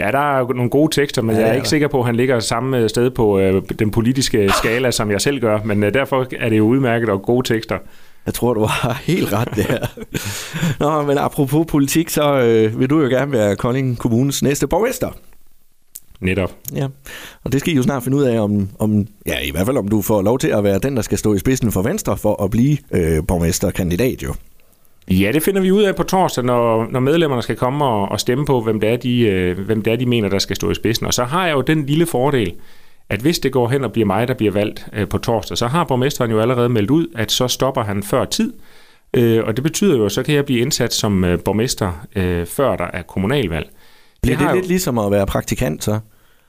Ja, 0.00 0.10
der 0.12 0.38
er 0.38 0.52
nogle 0.54 0.70
gode 0.70 0.94
tekster, 1.00 1.22
men 1.22 1.30
Ja, 1.30 1.36
ja, 1.36 1.40
jeg 1.40 1.48
er 1.48 1.52
ja. 1.52 1.56
ikke 1.56 1.68
sikker 1.68 1.88
på, 1.88 2.00
at 2.00 2.06
han 2.06 2.16
ligger 2.16 2.40
samme 2.40 2.88
sted 2.88 3.10
på 3.10 3.38
øh, 3.38 3.62
den 3.78 3.90
politiske 3.90 4.50
skala, 4.58 4.90
som 4.90 5.10
jeg 5.10 5.20
selv 5.20 5.40
gør. 5.40 5.60
Men 5.64 5.82
øh, 5.82 5.94
derfor 5.94 6.26
er 6.38 6.48
det 6.48 6.58
jo 6.58 6.64
udmærket 6.64 7.08
og 7.08 7.22
gode 7.22 7.54
tekster. 7.54 7.78
Jeg 8.28 8.34
tror, 8.34 8.54
du 8.54 8.64
har 8.64 8.92
helt 9.12 9.32
ret 9.32 9.48
der. 9.56 9.86
Nå, 10.80 11.02
men 11.02 11.18
apropos 11.18 11.66
politik, 11.68 12.08
så 12.08 12.40
øh, 12.40 12.80
vil 12.80 12.90
du 12.90 13.00
jo 13.00 13.08
gerne 13.08 13.32
være 13.32 13.56
Kolding 13.56 13.98
Kommunes 13.98 14.42
næste 14.42 14.66
borgmester. 14.66 15.10
Netop. 16.20 16.52
Ja, 16.74 16.86
og 17.44 17.52
det 17.52 17.60
skal 17.60 17.72
I 17.72 17.76
jo 17.76 17.82
snart 17.82 18.02
finde 18.02 18.16
ud 18.16 18.22
af, 18.22 18.40
om, 18.40 18.68
om 18.78 19.06
ja, 19.26 19.38
i 19.40 19.50
hvert 19.50 19.66
fald 19.66 19.76
om 19.76 19.88
du 19.88 20.02
får 20.02 20.22
lov 20.22 20.38
til 20.38 20.48
at 20.48 20.64
være 20.64 20.78
den, 20.78 20.96
der 20.96 21.02
skal 21.02 21.18
stå 21.18 21.34
i 21.34 21.38
spidsen 21.38 21.72
for 21.72 21.82
Venstre 21.82 22.16
for 22.16 22.42
at 22.42 22.50
blive 22.50 22.76
øh, 22.90 23.26
borgmesterkandidat 23.28 24.22
jo. 24.22 24.34
Ja, 25.10 25.30
det 25.32 25.42
finder 25.42 25.60
vi 25.60 25.70
ud 25.70 25.82
af 25.82 25.96
på 25.96 26.02
torsdag, 26.02 26.44
når, 26.44 26.86
når 26.90 27.00
medlemmerne 27.00 27.42
skal 27.42 27.56
komme 27.56 27.84
og, 27.84 28.08
og 28.08 28.20
stemme 28.20 28.46
på, 28.46 28.60
hvem 28.60 28.80
det, 28.80 28.88
er, 28.88 28.96
de, 28.96 29.20
øh, 29.20 29.58
hvem 29.58 29.82
det 29.82 29.92
er, 29.92 29.96
de 29.96 30.06
mener, 30.06 30.28
der 30.28 30.38
skal 30.38 30.56
stå 30.56 30.70
i 30.70 30.74
spidsen. 30.74 31.06
Og 31.06 31.14
så 31.14 31.24
har 31.24 31.46
jeg 31.46 31.54
jo 31.54 31.60
den 31.60 31.86
lille 31.86 32.06
fordel, 32.06 32.54
at 33.10 33.20
hvis 33.20 33.38
det 33.38 33.52
går 33.52 33.68
hen 33.68 33.84
og 33.84 33.92
bliver 33.92 34.06
mig, 34.06 34.28
der 34.28 34.34
bliver 34.34 34.52
valgt 34.52 34.86
øh, 34.92 35.08
på 35.08 35.18
torsdag, 35.18 35.58
så 35.58 35.66
har 35.66 35.84
borgmesteren 35.84 36.30
jo 36.30 36.40
allerede 36.40 36.68
meldt 36.68 36.90
ud, 36.90 37.06
at 37.16 37.32
så 37.32 37.48
stopper 37.48 37.82
han 37.82 38.02
før 38.02 38.24
tid. 38.24 38.52
Øh, 39.14 39.44
og 39.44 39.56
det 39.56 39.62
betyder 39.62 39.96
jo, 39.96 40.04
at 40.04 40.12
så 40.12 40.22
kan 40.22 40.34
jeg 40.34 40.44
blive 40.44 40.60
indsat 40.60 40.92
som 40.92 41.24
øh, 41.24 41.38
borgmester, 41.40 42.06
øh, 42.16 42.46
før 42.46 42.76
der 42.76 42.86
er 42.92 43.02
kommunalvalg. 43.02 43.70
Bliver 44.22 44.36
det, 44.36 44.46
det 44.46 44.50
jo- 44.52 44.56
lidt 44.56 44.68
ligesom 44.68 44.98
at 44.98 45.10
være 45.10 45.26
praktikant 45.26 45.84
så? 45.84 45.98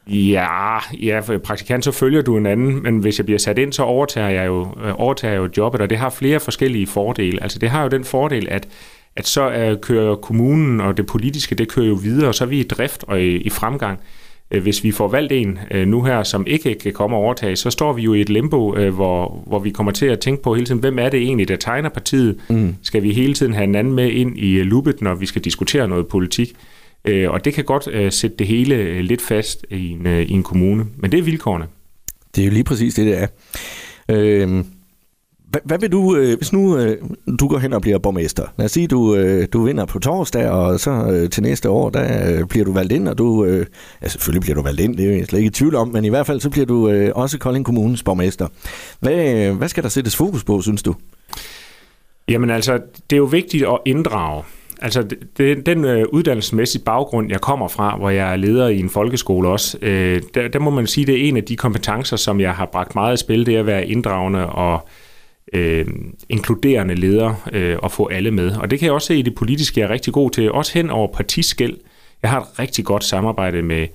Ja, 0.08 0.78
ja, 0.94 1.20
for 1.20 1.38
praktikant, 1.38 1.84
så 1.86 1.92
følger 1.92 2.22
du 2.22 2.38
en 2.38 2.46
anden, 2.46 2.84
men 2.84 2.98
hvis 2.98 3.20
jeg 3.20 3.26
bliver 3.26 3.40
sat 3.40 3.58
ind, 3.58 3.74
så 3.74 3.84
overtager 3.84 4.30
jeg 4.30 4.48
jo, 4.48 4.62
øh, 4.86 4.94
overtager 4.98 5.34
jeg 5.34 5.40
jo 5.40 5.50
jobbet, 5.58 5.82
og 5.82 5.90
det 5.90 5.98
har 5.98 6.10
flere 6.10 6.40
forskellige 6.40 6.88
fordele. 6.88 7.44
Altså 7.44 7.60
det 7.60 7.70
har 7.70 7.84
jo 7.84 7.90
den 7.90 8.04
fordel, 8.04 8.48
at, 8.52 8.68
at 9.16 9.28
så 9.28 9.50
øh, 9.52 9.78
kører 9.82 10.16
kommunen 10.16 10.82
og 10.82 10.98
det 10.98 11.06
politiske, 11.06 11.56
det 11.56 11.68
kører 11.68 11.88
jo 11.88 11.94
videre, 11.94 12.28
og 12.28 12.36
så 12.36 12.44
er 12.44 12.48
vi 12.48 12.60
i 12.60 12.64
drift 12.64 13.04
og 13.08 13.22
i, 13.22 13.38
i 13.38 13.50
fremgang. 13.50 14.00
Øh, 14.52 14.62
Hvis 14.62 14.84
vi 14.84 14.92
får 14.92 15.08
valgt 15.08 15.32
en 15.32 15.60
øh, 15.72 15.88
nu 15.88 16.04
her, 16.04 16.24
som 16.24 16.48
ikke 16.48 16.76
kan 16.76 16.94
komme 16.94 17.18
og 17.18 17.24
overtage, 17.24 17.56
så 17.56 17.70
står 17.70 17.94
vi 17.94 18.02
jo 18.02 18.14
i 18.14 18.22
et 18.22 18.30
limbo, 18.30 18.76
øh, 18.76 18.94
hvor, 18.94 19.44
hvor 19.48 19.60
vi 19.60 19.70
kommer 19.70 19.92
til 19.92 20.06
at 20.06 20.20
tænke 20.20 20.44
på 20.44 20.54
hele 20.56 20.66
tiden, 20.66 20.80
hvem 20.80 21.00
er 21.00 21.10
det 21.10 21.22
egentlig, 21.22 21.48
der 21.48 21.56
tegner 21.56 21.90
partiet? 21.90 22.40
Mm. 22.50 22.76
Skal 22.82 23.04
vi 23.04 23.14
hele 23.14 23.34
tiden 23.34 23.54
have 23.54 23.64
en 23.64 23.76
anden 23.76 23.94
med 23.94 24.12
ind 24.12 24.38
i 24.38 24.64
loopet, 24.64 25.02
når 25.02 25.16
vi 25.16 25.26
skal 25.26 25.42
diskutere 25.42 25.88
noget 25.88 26.08
politik? 26.08 26.54
Og 27.06 27.46
det 27.46 27.54
kan 27.54 27.64
godt 27.64 28.14
sætte 28.14 28.38
det 28.38 28.48
hele 28.48 29.02
lidt 29.02 29.22
fast 29.22 29.66
i 29.70 29.90
en, 29.90 30.06
i 30.06 30.32
en 30.32 30.44
kommune. 30.44 30.86
Men 30.98 31.12
det 31.12 31.18
er 31.18 31.24
vilkårene. 31.24 31.66
Det 32.36 32.42
er 32.42 32.46
jo 32.46 32.52
lige 32.52 32.64
præcis 32.64 32.94
det, 32.94 33.06
det 33.06 33.18
er. 33.18 33.28
Øh, 34.10 34.64
hvad, 35.50 35.62
hvad 35.64 35.80
vil 35.80 35.92
du, 35.92 36.16
øh, 36.16 36.38
hvis 36.38 36.54
nu 36.54 36.78
øh, 36.78 36.98
du 37.40 37.48
går 37.48 37.58
hen 37.58 37.74
og 37.74 37.82
bliver 37.82 37.98
borgmester? 37.98 38.44
Lad 38.58 38.66
os 38.66 38.72
sige, 38.72 38.88
du, 38.88 39.16
øh, 39.16 39.48
du 39.54 39.64
vinder 39.64 39.86
på 39.86 40.00
torsdag, 40.00 40.50
og 40.50 40.80
så 40.80 40.92
øh, 40.92 41.30
til 41.30 41.44
næste 41.44 41.70
år, 41.70 41.90
der 41.90 42.32
øh, 42.40 42.48
bliver 42.48 42.66
du 42.66 42.74
valgt 42.74 42.94
ind, 42.94 43.08
og 43.08 43.18
du, 43.18 43.46
øh, 43.46 43.66
ja 44.02 44.08
selvfølgelig 44.08 44.42
bliver 44.42 44.56
du 44.56 44.62
valgt 44.62 44.80
ind, 44.80 44.98
det 44.98 45.06
er 45.06 45.18
jeg 45.18 45.26
slet 45.26 45.40
ikke 45.40 45.48
i 45.48 45.52
tvivl 45.52 45.76
om, 45.76 45.88
men 45.88 46.06
i 46.06 46.10
hvert 46.10 46.26
fald 46.26 46.40
så 46.40 46.50
bliver 46.50 46.66
du 46.66 46.90
øh, 46.90 47.12
også 47.16 47.38
Kolding 47.38 47.66
Kommunes 47.66 48.04
borgmester. 48.04 48.48
Hvad, 49.00 49.48
øh, 49.48 49.58
hvad 49.58 49.68
skal 49.68 49.84
der 49.84 49.90
sættes 49.90 50.16
fokus 50.16 50.44
på, 50.44 50.62
synes 50.62 50.84
du? 50.84 50.96
Jamen 52.28 52.50
altså, 52.50 52.80
det 53.10 53.16
er 53.16 53.18
jo 53.18 53.24
vigtigt 53.24 53.66
at 53.66 53.78
inddrage. 53.86 54.44
Altså, 54.82 55.02
det, 55.02 55.18
det, 55.38 55.66
den 55.66 55.86
øh, 55.86 56.06
uddannelsesmæssige 56.12 56.84
baggrund, 56.84 57.32
jeg 57.32 57.42
kommer 57.42 57.68
fra, 57.68 57.98
hvor 57.98 58.10
jeg 58.10 58.32
er 58.32 58.36
leder 58.36 58.68
i 58.68 58.80
en 58.80 58.90
folkeskole 58.90 59.50
også, 59.50 59.78
øh, 59.82 60.22
der, 60.34 60.48
der 60.48 60.60
må 60.60 60.70
man 60.70 60.88
sige, 60.88 61.06
det 61.06 61.16
er 61.16 61.30
en 61.30 61.38
af 61.38 61.44
de 61.44 61.56
kompetencer, 61.56 62.18
som 62.18 62.40
jeg 62.40 62.54
har 62.54 62.66
bragt 62.66 62.96
meget 62.96 63.14
i 63.14 63.24
spil, 63.24 63.46
det 63.46 63.56
er 63.56 63.60
at 63.60 63.66
være 63.66 63.88
inddragende 63.88 64.46
og 64.50 64.88
øh, 65.54 65.86
inkluderende 66.30 66.96
leder 66.96 67.50
øh, 67.54 67.78
og 67.80 67.92
få 67.92 68.08
alle 68.08 68.32
med. 68.32 68.56
Og 68.56 68.72
det 68.72 68.80
kan 68.80 68.86
jeg 68.86 68.94
også 68.94 69.08
se 69.08 69.16
i 69.16 69.22
det 69.22 69.36
politiske, 69.36 69.80
jeg 69.80 69.88
er 69.88 69.94
rigtig 69.94 70.14
god 70.14 70.32
til, 70.32 70.52
også 70.52 70.74
hen 70.74 70.90
over 70.90 71.14
partiskæld. 71.14 71.78
Jeg 72.22 72.32
har 72.32 72.42
et 72.42 72.60
rigtig 72.60 72.86
godt 72.86 73.04
samarbejde 73.04 73.62
med, 73.62 73.88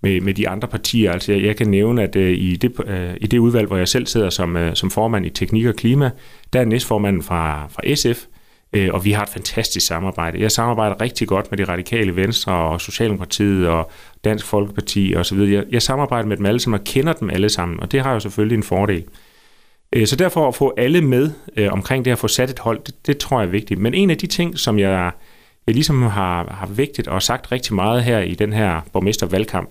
med, 0.00 0.20
med 0.20 0.34
de 0.34 0.48
andre 0.48 0.68
partier. 0.68 1.12
Altså 1.12 1.32
jeg, 1.32 1.42
jeg 1.42 1.56
kan 1.56 1.68
nævne, 1.68 2.02
at 2.02 2.16
øh, 2.16 2.38
i, 2.38 2.56
det, 2.56 2.72
øh, 2.86 3.14
i 3.20 3.26
det 3.26 3.38
udvalg, 3.38 3.66
hvor 3.66 3.76
jeg 3.76 3.88
selv 3.88 4.06
sidder 4.06 4.30
som, 4.30 4.56
øh, 4.56 4.74
som 4.74 4.90
formand 4.90 5.26
i 5.26 5.30
Teknik 5.30 5.66
og 5.66 5.74
Klima, 5.74 6.10
der 6.52 6.60
er 6.60 6.64
næstformanden 6.64 7.22
fra, 7.22 7.68
fra 7.70 7.94
SF, 7.94 8.24
øh, 8.72 8.88
og 8.92 9.04
vi 9.04 9.12
har 9.12 9.22
et 9.22 9.28
fantastisk 9.28 9.86
samarbejde. 9.86 10.40
Jeg 10.40 10.50
samarbejder 10.50 11.00
rigtig 11.00 11.28
godt 11.28 11.50
med 11.50 11.58
de 11.58 11.64
radikale 11.64 12.16
Venstre 12.16 12.52
og 12.52 12.80
Socialdemokratiet 12.80 13.68
og 13.68 13.90
Dansk 14.24 14.46
Folkeparti 14.46 15.14
og 15.16 15.26
så 15.26 15.34
videre. 15.34 15.52
Jeg, 15.52 15.64
jeg 15.70 15.82
samarbejder 15.82 16.28
med 16.28 16.36
dem 16.36 16.46
alle 16.46 16.60
sammen 16.60 16.80
og 16.80 16.84
kender 16.84 17.12
dem 17.12 17.30
alle 17.30 17.48
sammen, 17.48 17.80
og 17.80 17.92
det 17.92 18.00
har 18.00 18.12
jo 18.12 18.20
selvfølgelig 18.20 18.56
en 18.56 18.62
fordel. 18.62 19.04
Øh, 19.92 20.06
Så 20.06 20.16
derfor 20.16 20.48
at 20.48 20.54
få 20.54 20.74
alle 20.76 21.00
med 21.00 21.30
øh, 21.56 21.72
omkring 21.72 22.04
det 22.04 22.10
at 22.10 22.18
få 22.18 22.28
sat 22.28 22.50
et 22.50 22.58
hold, 22.58 22.80
det, 22.86 23.06
det 23.06 23.18
tror 23.18 23.40
jeg 23.40 23.46
er 23.46 23.50
vigtigt. 23.50 23.80
Men 23.80 23.94
en 23.94 24.10
af 24.10 24.18
de 24.18 24.26
ting, 24.26 24.58
som 24.58 24.78
jeg, 24.78 25.10
jeg 25.66 25.74
ligesom 25.74 26.02
har, 26.02 26.46
har 26.50 26.66
vægtet 26.66 27.08
og 27.08 27.22
sagt 27.22 27.52
rigtig 27.52 27.74
meget 27.74 28.04
her 28.04 28.18
i 28.18 28.34
den 28.34 28.52
her 28.52 28.80
borgmestervalgkamp, 28.92 29.70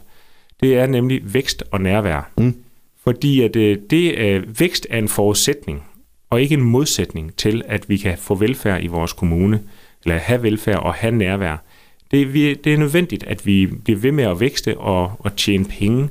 det 0.62 0.78
er 0.78 0.88
nemlig 0.88 1.34
vækst 1.34 1.64
og 1.72 1.82
nærvær. 1.82 2.32
Mm. 2.38 2.56
Fordi 3.04 3.42
at 3.42 3.56
øh, 3.56 3.78
det 3.90 4.16
øh, 4.18 4.60
vækst 4.60 4.88
er 4.90 4.98
en 4.98 5.08
forudsætning, 5.08 5.84
og 6.30 6.42
ikke 6.42 6.54
en 6.54 6.62
modsætning 6.62 7.36
til, 7.36 7.64
at 7.68 7.90
vi 7.90 7.98
kan 7.98 8.18
få 8.18 8.36
velfærd 8.36 8.84
i 8.84 8.88
vores 8.88 9.14
kommune, 9.14 9.62
eller 10.06 10.18
have 10.18 10.44
velfærd 10.44 10.80
og 10.80 10.94
have 10.94 11.16
nærvær. 11.16 11.64
Det, 12.12 12.22
er 12.22 12.26
vi, 12.26 12.54
det 12.54 12.74
er 12.74 12.78
nødvendigt, 12.78 13.24
at 13.24 13.46
vi 13.46 13.66
bliver 13.66 14.00
ved 14.00 14.12
med 14.12 14.24
at 14.24 14.40
vækste 14.40 14.78
og, 14.78 15.12
og 15.20 15.36
tjene 15.36 15.66
penge. 15.66 16.10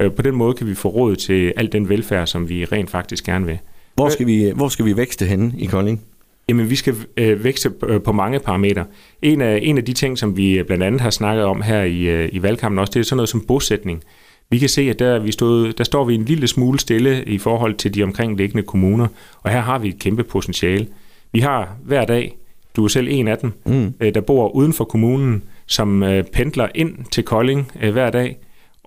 Øh, 0.00 0.12
På 0.12 0.22
den 0.22 0.34
måde 0.34 0.54
kan 0.54 0.66
vi 0.66 0.74
få 0.74 0.88
råd 0.88 1.16
til 1.16 1.52
al 1.56 1.72
den 1.72 1.88
velfærd, 1.88 2.26
som 2.26 2.48
vi 2.48 2.64
rent 2.64 2.90
faktisk 2.90 3.24
gerne 3.26 3.46
vil. 3.46 3.58
Hvor 3.94 4.08
skal 4.08 4.26
vi, 4.26 4.52
hvor 4.56 4.68
skal 4.68 4.84
vi 4.84 4.96
vækste 4.96 5.26
henne 5.26 5.52
i 5.58 5.66
Kolding? 5.66 6.00
Jamen, 6.48 6.70
vi 6.70 6.76
skal 6.76 6.94
øh, 7.16 7.44
vækste 7.44 7.72
øh, 7.86 8.00
på 8.02 8.12
mange 8.12 8.38
parametre. 8.40 8.84
En 9.22 9.40
af, 9.40 9.58
en 9.62 9.78
af 9.78 9.84
de 9.84 9.92
ting, 9.92 10.18
som 10.18 10.36
vi 10.36 10.62
blandt 10.66 10.84
andet 10.84 11.00
har 11.00 11.10
snakket 11.10 11.44
om 11.44 11.62
her 11.62 11.82
i, 11.82 12.00
øh, 12.02 12.28
i 12.32 12.42
valgkampen 12.42 12.78
også, 12.78 12.90
det 12.94 13.00
er 13.00 13.04
sådan 13.04 13.16
noget 13.16 13.28
som 13.28 13.40
bosætning. 13.48 14.02
Vi 14.50 14.58
kan 14.58 14.68
se, 14.68 14.82
at 14.90 14.98
der, 14.98 15.18
vi 15.18 15.32
stod, 15.32 15.72
der 15.72 15.84
står 15.84 16.04
vi 16.04 16.14
en 16.14 16.24
lille 16.24 16.46
smule 16.46 16.80
stille 16.80 17.24
i 17.24 17.38
forhold 17.38 17.74
til 17.74 17.94
de 17.94 18.02
omkringliggende 18.02 18.62
kommuner, 18.62 19.06
og 19.42 19.50
her 19.50 19.60
har 19.60 19.78
vi 19.78 19.88
et 19.88 19.98
kæmpe 19.98 20.22
potentiale. 20.24 20.86
Vi 21.32 21.40
har 21.40 21.76
hver 21.84 22.04
dag, 22.04 22.36
du 22.76 22.84
er 22.84 22.88
selv 22.88 23.08
en 23.10 23.28
af 23.28 23.38
dem, 23.38 23.52
Mm. 23.66 23.94
øh, 24.00 24.14
der 24.14 24.20
bor 24.20 24.48
uden 24.48 24.72
for 24.72 24.84
kommunen, 24.84 25.42
som 25.66 26.02
øh, 26.02 26.24
pendler 26.24 26.68
ind 26.74 26.96
til 27.10 27.24
Kolding 27.24 27.72
øh, 27.82 27.92
hver 27.92 28.10
dag, 28.10 28.36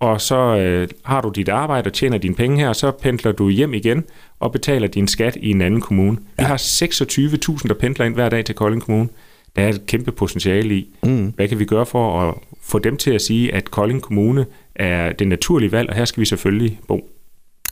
og 0.04 0.22
så 0.22 0.36
øh, 0.36 0.88
har 1.04 1.22
du 1.22 1.30
dit 1.30 1.50
arbejde 1.50 1.88
og 1.88 1.94
tjener 1.94 2.18
dine 2.18 2.36
penge 2.36 2.60
her, 2.60 2.70
og 2.70 2.76
så 2.76 2.92
pendler 2.92 3.32
du 3.32 3.50
hjem 3.50 3.74
igen 3.74 4.04
og 4.40 4.52
betaler 4.52 4.88
din 4.88 5.08
skat 5.08 5.38
i 5.42 5.52
en 5.52 5.62
anden 5.62 5.82
kommune. 5.82 6.18
Vi 6.38 6.44
har 6.44 6.58
26.000, 6.58 7.68
der 7.68 7.74
pendler 7.80 8.06
ind 8.06 8.14
hver 8.14 8.30
dag 8.30 8.46
til 8.46 8.56
Kolding 8.56 8.84
Kommune. 8.84 9.10
Der 9.56 9.62
er 9.62 9.70
et 9.70 9.86
kæmpe 9.86 10.12
potentiale 10.12 10.76
i. 10.76 10.96
Mm. 11.04 11.34
Hvad 11.36 11.48
kan 11.48 11.60
vi 11.60 11.66
gøre 11.66 11.86
for 11.86 12.22
at 12.22 12.36
få 12.62 12.80
dem 12.80 12.98
til 12.98 13.12
at 13.12 13.22
sige, 13.22 13.54
at 13.54 13.72
Kolding 13.72 14.02
Kommune 14.02 14.46
er 14.76 15.12
det 15.12 15.28
naturlige 15.28 15.72
valg, 15.72 15.90
og 15.90 15.96
her 15.96 16.06
skal 16.06 16.22
vi 16.22 16.26
selvfølgelig 16.26 16.80
bo. 16.88 17.10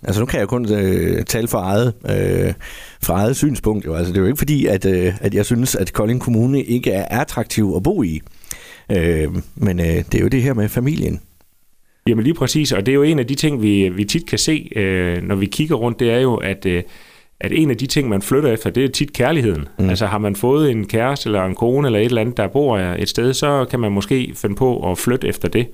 Altså 0.03 0.21
nu 0.21 0.25
kan 0.25 0.39
jeg 0.39 0.47
kun 0.47 0.73
øh, 0.73 1.25
tale 1.25 1.47
fra 1.47 1.59
eget, 1.59 1.93
øh, 2.05 2.53
fra 3.03 3.13
eget 3.13 3.35
synspunkt. 3.35 3.85
Jo. 3.85 3.93
Altså, 3.93 4.11
det 4.13 4.17
er 4.17 4.21
jo 4.21 4.27
ikke 4.27 4.37
fordi, 4.37 4.65
at, 4.65 4.85
øh, 4.85 5.13
at 5.21 5.33
jeg 5.33 5.45
synes, 5.45 5.75
at 5.75 5.93
Kolding 5.93 6.21
Kommune 6.21 6.63
ikke 6.63 6.91
er 6.91 7.21
attraktiv 7.21 7.73
at 7.75 7.83
bo 7.83 8.03
i. 8.03 8.21
Øh, 8.91 9.29
men 9.55 9.79
øh, 9.79 9.85
det 9.85 10.15
er 10.15 10.19
jo 10.21 10.27
det 10.27 10.41
her 10.41 10.53
med 10.53 10.69
familien. 10.69 11.21
Jamen 12.11 12.23
lige 12.23 12.33
præcis, 12.33 12.71
og 12.71 12.85
det 12.85 12.91
er 12.91 12.95
jo 12.95 13.03
en 13.03 13.19
af 13.19 13.27
de 13.27 13.35
ting, 13.35 13.61
vi, 13.61 13.89
vi 13.89 14.05
tit 14.05 14.25
kan 14.27 14.37
se, 14.37 14.69
øh, 14.75 15.23
når 15.23 15.35
vi 15.35 15.45
kigger 15.45 15.75
rundt, 15.75 15.99
det 15.99 16.11
er 16.11 16.19
jo, 16.19 16.35
at, 16.35 16.65
øh, 16.65 16.83
at 17.39 17.51
en 17.51 17.69
af 17.69 17.77
de 17.77 17.85
ting, 17.85 18.09
man 18.09 18.21
flytter 18.21 18.51
efter, 18.51 18.69
det 18.69 18.83
er 18.83 18.89
tit 18.89 19.13
kærligheden. 19.13 19.67
Mm. 19.79 19.89
Altså 19.89 20.05
har 20.05 20.17
man 20.17 20.35
fået 20.35 20.71
en 20.71 20.87
kæreste 20.87 21.27
eller 21.27 21.45
en 21.45 21.55
kone 21.55 21.87
eller 21.87 21.99
et 21.99 22.05
eller 22.05 22.21
andet, 22.21 22.37
der 22.37 22.47
bor 22.47 22.77
et 22.77 23.09
sted, 23.09 23.33
så 23.33 23.65
kan 23.65 23.79
man 23.79 23.91
måske 23.91 24.31
finde 24.35 24.55
på 24.55 24.91
at 24.91 24.97
flytte 24.97 25.27
efter 25.27 25.47
det. 25.47 25.67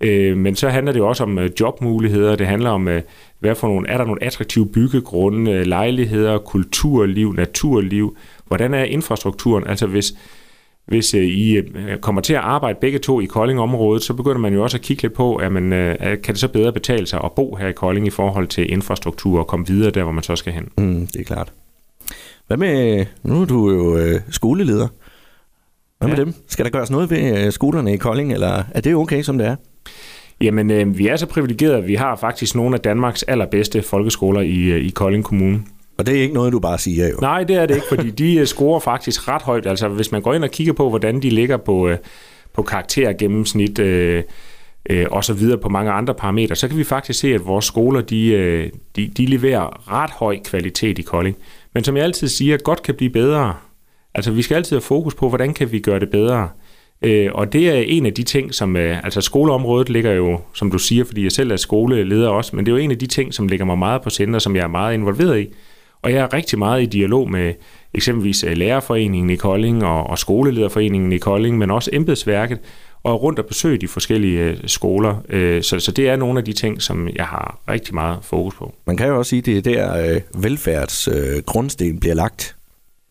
Øh, 0.00 0.36
men 0.36 0.56
så 0.56 0.68
handler 0.68 0.92
det 0.92 1.00
jo 1.00 1.08
også 1.08 1.22
om 1.22 1.38
øh, 1.38 1.50
jobmuligheder, 1.60 2.36
det 2.36 2.46
handler 2.46 2.70
om, 2.70 2.88
øh, 2.88 3.02
hvad 3.38 3.54
for 3.54 3.68
nogle, 3.68 3.88
er 3.88 3.98
der 3.98 4.04
nogle 4.04 4.24
attraktive 4.24 4.66
byggegrunde, 4.66 5.52
øh, 5.52 5.66
lejligheder, 5.66 6.38
kulturliv, 6.38 7.32
naturliv, 7.32 8.16
hvordan 8.46 8.74
er 8.74 8.84
infrastrukturen? 8.84 9.66
Altså 9.66 9.86
hvis, 9.86 10.14
hvis 10.86 11.14
I 11.14 11.62
kommer 12.00 12.20
til 12.20 12.34
at 12.34 12.40
arbejde 12.40 12.78
begge 12.80 12.98
to 12.98 13.20
i 13.20 13.24
Kolding-området, 13.24 14.02
så 14.02 14.14
begynder 14.14 14.38
man 14.38 14.54
jo 14.54 14.62
også 14.62 14.76
at 14.76 14.80
kigge 14.80 15.02
lidt 15.02 15.12
på, 15.12 15.36
at 15.36 15.52
man, 15.52 15.70
kan 16.00 16.20
det 16.28 16.38
så 16.38 16.48
bedre 16.48 16.72
betale 16.72 17.06
sig 17.06 17.20
at 17.24 17.32
bo 17.32 17.54
her 17.54 17.68
i 17.68 17.72
Kolding 17.72 18.06
i 18.06 18.10
forhold 18.10 18.48
til 18.48 18.72
infrastruktur 18.72 19.38
og 19.38 19.46
komme 19.46 19.66
videre 19.66 19.90
der, 19.90 20.02
hvor 20.02 20.12
man 20.12 20.22
så 20.22 20.36
skal 20.36 20.52
hen? 20.52 20.68
Mm, 20.78 21.06
det 21.06 21.20
er 21.20 21.24
klart. 21.24 21.52
Hvad 22.46 22.56
med, 22.56 23.06
nu 23.22 23.42
er 23.42 23.44
du 23.44 23.70
jo 23.70 23.96
øh, 23.96 24.20
skoleleder. 24.30 24.88
Hvad 25.98 26.08
med 26.08 26.16
ja. 26.16 26.24
dem? 26.24 26.34
Skal 26.48 26.64
der 26.64 26.70
gøres 26.70 26.90
noget 26.90 27.10
ved 27.10 27.50
skolerne 27.50 27.94
i 27.94 27.96
Kolding, 27.96 28.32
eller 28.32 28.62
er 28.74 28.80
det 28.80 28.94
okay, 28.94 29.22
som 29.22 29.38
det 29.38 29.46
er? 29.46 29.56
Jamen, 30.40 30.70
øh, 30.70 30.98
vi 30.98 31.08
er 31.08 31.16
så 31.16 31.26
privilegerede, 31.26 31.76
at 31.76 31.86
vi 31.86 31.94
har 31.94 32.16
faktisk 32.16 32.54
nogle 32.54 32.76
af 32.76 32.80
Danmarks 32.80 33.22
allerbedste 33.22 33.82
folkeskoler 33.82 34.40
i, 34.40 34.60
øh, 34.60 34.84
i 34.84 34.90
Kolding 34.90 35.24
Kommune. 35.24 35.62
Og 35.98 36.06
det 36.06 36.16
er 36.16 36.22
ikke 36.22 36.34
noget, 36.34 36.52
du 36.52 36.60
bare 36.60 36.78
siger 36.78 37.08
jo? 37.08 37.16
Nej, 37.20 37.44
det 37.44 37.56
er 37.56 37.66
det 37.66 37.74
ikke, 37.74 37.86
fordi 37.88 38.10
de 38.10 38.36
øh, 38.36 38.46
scorer 38.46 38.80
faktisk 38.80 39.28
ret 39.28 39.42
højt. 39.42 39.66
Altså, 39.66 39.88
hvis 39.88 40.12
man 40.12 40.22
går 40.22 40.34
ind 40.34 40.44
og 40.44 40.50
kigger 40.50 40.72
på, 40.72 40.88
hvordan 40.88 41.22
de 41.22 41.30
ligger 41.30 41.56
på, 41.56 41.88
øh, 41.88 41.98
på 42.52 42.62
karaktergennemsnit 42.62 43.78
øh, 43.78 44.22
øh, 44.90 45.06
og 45.10 45.24
så 45.24 45.32
videre 45.32 45.58
på 45.58 45.68
mange 45.68 45.92
andre 45.92 46.14
parametre, 46.14 46.56
så 46.56 46.68
kan 46.68 46.78
vi 46.78 46.84
faktisk 46.84 47.20
se, 47.20 47.34
at 47.34 47.46
vores 47.46 47.64
skoler, 47.64 48.00
de, 48.00 48.26
øh, 48.26 48.70
de, 48.96 49.10
de 49.16 49.26
leverer 49.26 49.92
ret 49.92 50.10
høj 50.10 50.38
kvalitet 50.44 50.98
i 50.98 51.02
Kolding. 51.02 51.36
Men 51.74 51.84
som 51.84 51.96
jeg 51.96 52.04
altid 52.04 52.28
siger, 52.28 52.56
godt 52.56 52.82
kan 52.82 52.94
blive 52.94 53.10
bedre. 53.10 53.54
Altså, 54.14 54.30
vi 54.30 54.42
skal 54.42 54.54
altid 54.54 54.76
have 54.76 54.82
fokus 54.82 55.14
på, 55.14 55.28
hvordan 55.28 55.54
kan 55.54 55.72
vi 55.72 55.78
gøre 55.78 56.00
det 56.00 56.10
bedre. 56.10 56.48
Øh, 57.02 57.30
og 57.34 57.52
det 57.52 57.68
er 57.68 57.74
en 57.74 58.06
af 58.06 58.14
de 58.14 58.22
ting, 58.22 58.54
som... 58.54 58.76
Øh, 58.76 59.04
altså 59.04 59.20
skoleområdet 59.20 59.90
ligger 59.90 60.12
jo, 60.12 60.40
som 60.54 60.70
du 60.70 60.78
siger, 60.78 61.04
fordi 61.04 61.22
jeg 61.24 61.32
selv 61.32 61.50
er 61.50 61.56
skoleleder 61.56 62.28
også, 62.28 62.56
men 62.56 62.66
det 62.66 62.72
er 62.72 62.76
jo 62.76 62.82
en 62.82 62.90
af 62.90 62.98
de 62.98 63.06
ting, 63.06 63.34
som 63.34 63.48
ligger 63.48 63.66
mig 63.66 63.78
meget 63.78 64.02
på 64.02 64.10
sender, 64.10 64.38
som 64.38 64.56
jeg 64.56 64.62
er 64.62 64.68
meget 64.68 64.94
involveret 64.94 65.40
i. 65.40 65.48
Og 66.04 66.12
jeg 66.12 66.18
er 66.18 66.32
rigtig 66.32 66.58
meget 66.58 66.82
i 66.82 66.86
dialog 66.86 67.30
med 67.30 67.52
eksempelvis 67.94 68.44
øh, 68.44 68.56
Lærerforeningen 68.56 69.30
i 69.30 69.36
Kolding 69.36 69.84
og, 69.84 70.06
og 70.06 70.18
Skolelederforeningen 70.18 71.12
i 71.12 71.18
Kolding, 71.18 71.58
men 71.58 71.70
også 71.70 71.90
embedsværket, 71.92 72.58
og 73.02 73.22
rundt 73.22 73.38
og 73.38 73.46
besøge 73.46 73.78
de 73.78 73.88
forskellige 73.88 74.40
øh, 74.40 74.56
skoler. 74.66 75.16
Øh, 75.28 75.62
så, 75.62 75.80
så 75.80 75.92
det 75.92 76.08
er 76.08 76.16
nogle 76.16 76.38
af 76.38 76.44
de 76.44 76.52
ting, 76.52 76.82
som 76.82 77.08
jeg 77.16 77.24
har 77.24 77.58
rigtig 77.68 77.94
meget 77.94 78.18
fokus 78.22 78.54
på. 78.54 78.74
Man 78.86 78.96
kan 78.96 79.06
jo 79.06 79.18
også 79.18 79.28
sige, 79.28 79.56
at 79.56 79.64
det 79.64 79.78
er 79.78 79.96
der 79.96 80.20
velfærdsgrundsten 80.34 82.00
bliver 82.00 82.14
lagt 82.14 82.56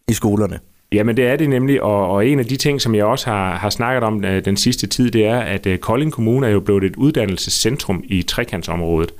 i 0.07 0.13
skolerne. 0.13 0.59
Jamen 0.91 1.17
det 1.17 1.27
er 1.27 1.35
det 1.35 1.49
nemlig, 1.49 1.81
og, 1.83 2.09
og 2.09 2.27
en 2.27 2.39
af 2.39 2.45
de 2.45 2.57
ting, 2.57 2.81
som 2.81 2.95
jeg 2.95 3.05
også 3.05 3.29
har, 3.29 3.55
har 3.55 3.69
snakket 3.69 4.03
om 4.03 4.21
den 4.21 4.57
sidste 4.57 4.87
tid, 4.87 5.11
det 5.11 5.25
er, 5.25 5.39
at 5.39 5.67
Kolding 5.81 6.11
Kommune 6.11 6.47
er 6.47 6.51
jo 6.51 6.59
blevet 6.59 6.83
et 6.83 6.95
uddannelsescentrum 6.95 8.03
i 8.07 8.21
trekantsområdet. 8.21 9.11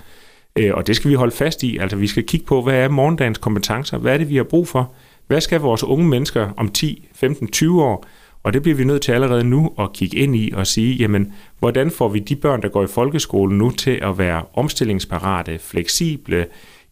Uh, 0.60 0.70
og 0.74 0.88
det 0.88 0.96
skal 0.96 1.10
vi 1.10 1.16
holde 1.16 1.36
fast 1.36 1.64
i. 1.64 1.78
Altså 1.78 1.98
vi 1.98 2.08
skal 2.08 2.24
kigge 2.24 2.46
på, 2.46 2.62
hvad 2.62 2.76
er 2.76 2.90
morgendagens 2.90 3.38
kompetencer? 3.38 3.98
Hvad 3.98 4.14
er 4.14 4.18
det, 4.18 4.30
vi 4.30 4.36
har 4.36 4.44
brug 4.44 4.68
for? 4.68 4.94
Hvad 5.28 5.42
skal 5.42 5.60
vores 5.60 5.84
unge 5.84 6.08
mennesker 6.08 6.50
om 6.58 6.70
10, 6.70 7.10
15, 7.16 7.48
20 7.48 7.84
år? 7.84 8.06
Og 8.44 8.54
det 8.54 8.62
bliver 8.62 8.76
vi 8.76 8.84
nødt 8.84 9.02
til 9.02 9.12
allerede 9.12 9.44
nu 9.44 9.74
at 9.80 9.94
kigge 9.94 10.18
ind 10.18 10.36
i 10.36 10.52
og 10.56 10.68
sige, 10.68 10.96
jamen, 10.96 11.34
hvordan 11.60 11.92
får 11.92 12.10
vi 12.10 12.20
de 12.20 12.36
børn, 12.36 12.62
der 12.62 12.68
går 12.70 12.84
i 12.84 12.88
folkeskolen 12.88 13.58
nu 13.58 13.72
til 13.72 14.00
at 14.02 14.18
være 14.18 14.44
omstillingsparate, 14.54 15.60
fleksible, 15.60 16.46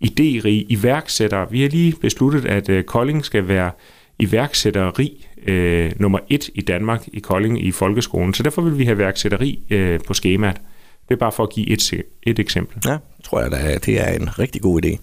idérige, 0.05 0.65
iværksættere? 0.69 1.51
Vi 1.51 1.61
har 1.61 1.69
lige 1.69 1.93
besluttet, 2.01 2.45
at 2.45 2.69
øh, 2.69 2.83
Kolding 2.83 3.25
skal 3.25 3.47
være 3.47 3.71
iværksætteri 4.19 5.27
øh, 5.47 5.91
nummer 5.95 6.19
et 6.29 6.49
i 6.53 6.61
Danmark 6.61 7.07
i 7.13 7.19
Kolding 7.19 7.65
i 7.65 7.71
folkeskolen. 7.71 8.33
Så 8.33 8.43
derfor 8.43 8.61
vil 8.61 8.77
vi 8.77 8.85
have 8.85 8.95
iværksætteri 8.95 9.59
øh, 9.69 9.99
på 10.07 10.13
skemaet. 10.13 10.57
Det 11.09 11.15
er 11.15 11.19
bare 11.19 11.31
for 11.31 11.43
at 11.43 11.49
give 11.49 11.69
et, 11.69 11.93
et 12.23 12.39
eksempel. 12.39 12.89
Ja, 12.89 12.97
tror 13.23 13.41
jeg 13.41 13.51
da, 13.51 13.77
det 13.85 14.01
er 14.01 14.07
en 14.07 14.39
rigtig 14.39 14.61
god 14.61 14.85
idé. 14.85 14.97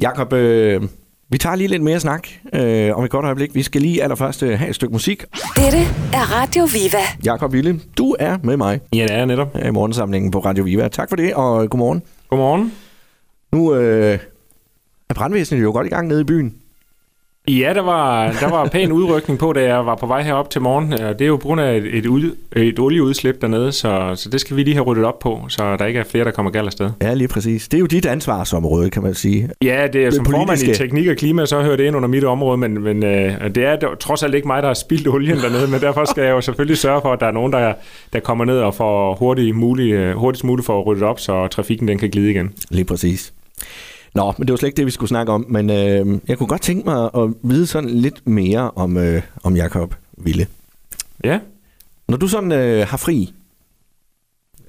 Jakob, 0.00 0.32
øh, 0.32 0.82
vi 1.28 1.38
tager 1.38 1.56
lige 1.56 1.68
lidt 1.68 1.82
mere 1.82 2.00
snak 2.00 2.28
øh, 2.52 2.96
om 2.96 3.04
et 3.04 3.10
godt 3.10 3.24
øjeblik. 3.24 3.54
Vi 3.54 3.62
skal 3.62 3.82
lige 3.82 4.02
allerførst 4.02 4.42
øh, 4.42 4.58
have 4.58 4.68
et 4.68 4.74
stykke 4.74 4.92
musik. 4.92 5.24
Dette 5.56 5.78
er 6.12 6.40
Radio 6.40 6.64
Viva. 6.64 7.02
Jakob 7.24 7.52
Ville, 7.52 7.80
du 7.98 8.16
er 8.18 8.38
med 8.42 8.56
mig. 8.56 8.80
Ja, 8.94 9.02
det 9.02 9.12
er 9.12 9.24
netop. 9.24 9.56
I 9.66 9.70
morgensamlingen 9.70 10.30
på 10.30 10.38
Radio 10.38 10.64
Viva. 10.64 10.88
Tak 10.88 11.08
for 11.08 11.16
det, 11.16 11.34
og 11.34 11.70
godmorgen. 11.70 12.02
Godmorgen. 12.28 12.72
Nu 13.52 13.74
øh, 13.74 14.18
er 15.10 15.14
brandvæsenet 15.14 15.62
jo 15.62 15.72
godt 15.72 15.86
i 15.86 15.90
gang 15.90 16.08
nede 16.08 16.20
i 16.20 16.24
byen. 16.24 16.54
Ja, 17.58 17.74
der 17.74 17.80
var, 17.80 18.32
der 18.40 18.50
var 18.50 18.68
pæn 18.68 18.92
udrykning 18.92 19.38
på, 19.38 19.52
da 19.52 19.62
jeg 19.62 19.86
var 19.86 19.94
på 19.94 20.06
vej 20.06 20.22
herop 20.22 20.50
til 20.50 20.60
morgen. 20.60 20.92
Det 20.92 21.20
er 21.20 21.26
jo 21.26 21.36
på 21.36 21.42
grund 21.42 21.60
af 21.60 21.76
et, 21.76 21.86
et, 21.86 22.34
et 22.56 22.78
olieudslip 22.78 23.40
dernede, 23.40 23.72
så, 23.72 24.12
så 24.16 24.28
det 24.30 24.40
skal 24.40 24.56
vi 24.56 24.62
lige 24.62 24.74
have 24.74 24.84
ryddet 24.84 25.04
op 25.04 25.18
på, 25.18 25.44
så 25.48 25.76
der 25.76 25.86
ikke 25.86 26.00
er 26.00 26.04
flere, 26.04 26.24
der 26.24 26.30
kommer 26.30 26.52
galt 26.52 26.66
afsted. 26.66 26.90
Ja, 27.02 27.14
lige 27.14 27.28
præcis. 27.28 27.68
Det 27.68 27.76
er 27.76 27.80
jo 27.80 27.86
dit 27.86 28.06
ansvarsområde, 28.06 28.90
kan 28.90 29.02
man 29.02 29.14
sige. 29.14 29.48
Ja, 29.62 29.86
det 29.92 30.04
er 30.04 30.10
som 30.10 30.24
formand 30.24 30.62
i 30.62 30.74
teknik 30.74 31.08
og 31.08 31.16
klima, 31.16 31.46
så 31.46 31.62
hører 31.62 31.76
det 31.76 31.84
ind 31.84 31.96
under 31.96 32.08
mit 32.08 32.24
område, 32.24 32.56
men, 32.56 32.82
men 32.82 33.04
øh, 33.04 33.54
det 33.54 33.64
er 33.64 33.76
trods 34.00 34.22
alt 34.22 34.34
ikke 34.34 34.46
mig, 34.46 34.62
der 34.62 34.68
har 34.68 34.74
spildt 34.74 35.08
olien 35.08 35.36
dernede, 35.36 35.70
men 35.70 35.80
derfor 35.80 36.04
skal 36.04 36.24
jeg 36.24 36.30
jo 36.30 36.40
selvfølgelig 36.40 36.78
sørge 36.78 37.00
for, 37.02 37.12
at 37.12 37.20
der 37.20 37.26
er 37.26 37.32
nogen, 37.32 37.52
der, 37.52 37.72
der 38.12 38.20
kommer 38.20 38.44
ned 38.44 38.58
og 38.58 38.74
får 38.74 39.14
hurtigt 39.14 39.56
muligt, 39.56 39.96
øh, 39.96 40.14
hurtigst 40.14 40.44
muligt 40.44 40.66
for 40.66 40.80
at 40.80 40.86
rydde 40.86 41.02
op, 41.02 41.20
så 41.20 41.48
trafikken 41.48 41.88
den 41.88 41.98
kan 41.98 42.10
glide 42.10 42.30
igen. 42.30 42.52
Lige 42.70 42.84
præcis. 42.84 43.32
Nå, 44.14 44.32
men 44.38 44.46
det 44.46 44.52
var 44.52 44.56
slet 44.56 44.68
ikke 44.68 44.76
det, 44.76 44.86
vi 44.86 44.90
skulle 44.90 45.08
snakke 45.08 45.32
om. 45.32 45.46
Men 45.48 45.70
øh, 45.70 46.18
jeg 46.28 46.38
kunne 46.38 46.46
godt 46.46 46.62
tænke 46.62 46.84
mig 46.84 47.10
at 47.16 47.30
vide 47.42 47.66
sådan 47.66 47.90
lidt 47.90 48.28
mere 48.28 48.70
om, 48.70 48.96
øh, 48.96 49.22
om 49.42 49.56
Jakob 49.56 49.94
Ville. 50.16 50.46
Ja. 51.24 51.38
Når 52.08 52.16
du 52.16 52.28
sådan 52.28 52.52
øh, 52.52 52.86
har 52.88 52.96
fri, 52.96 53.32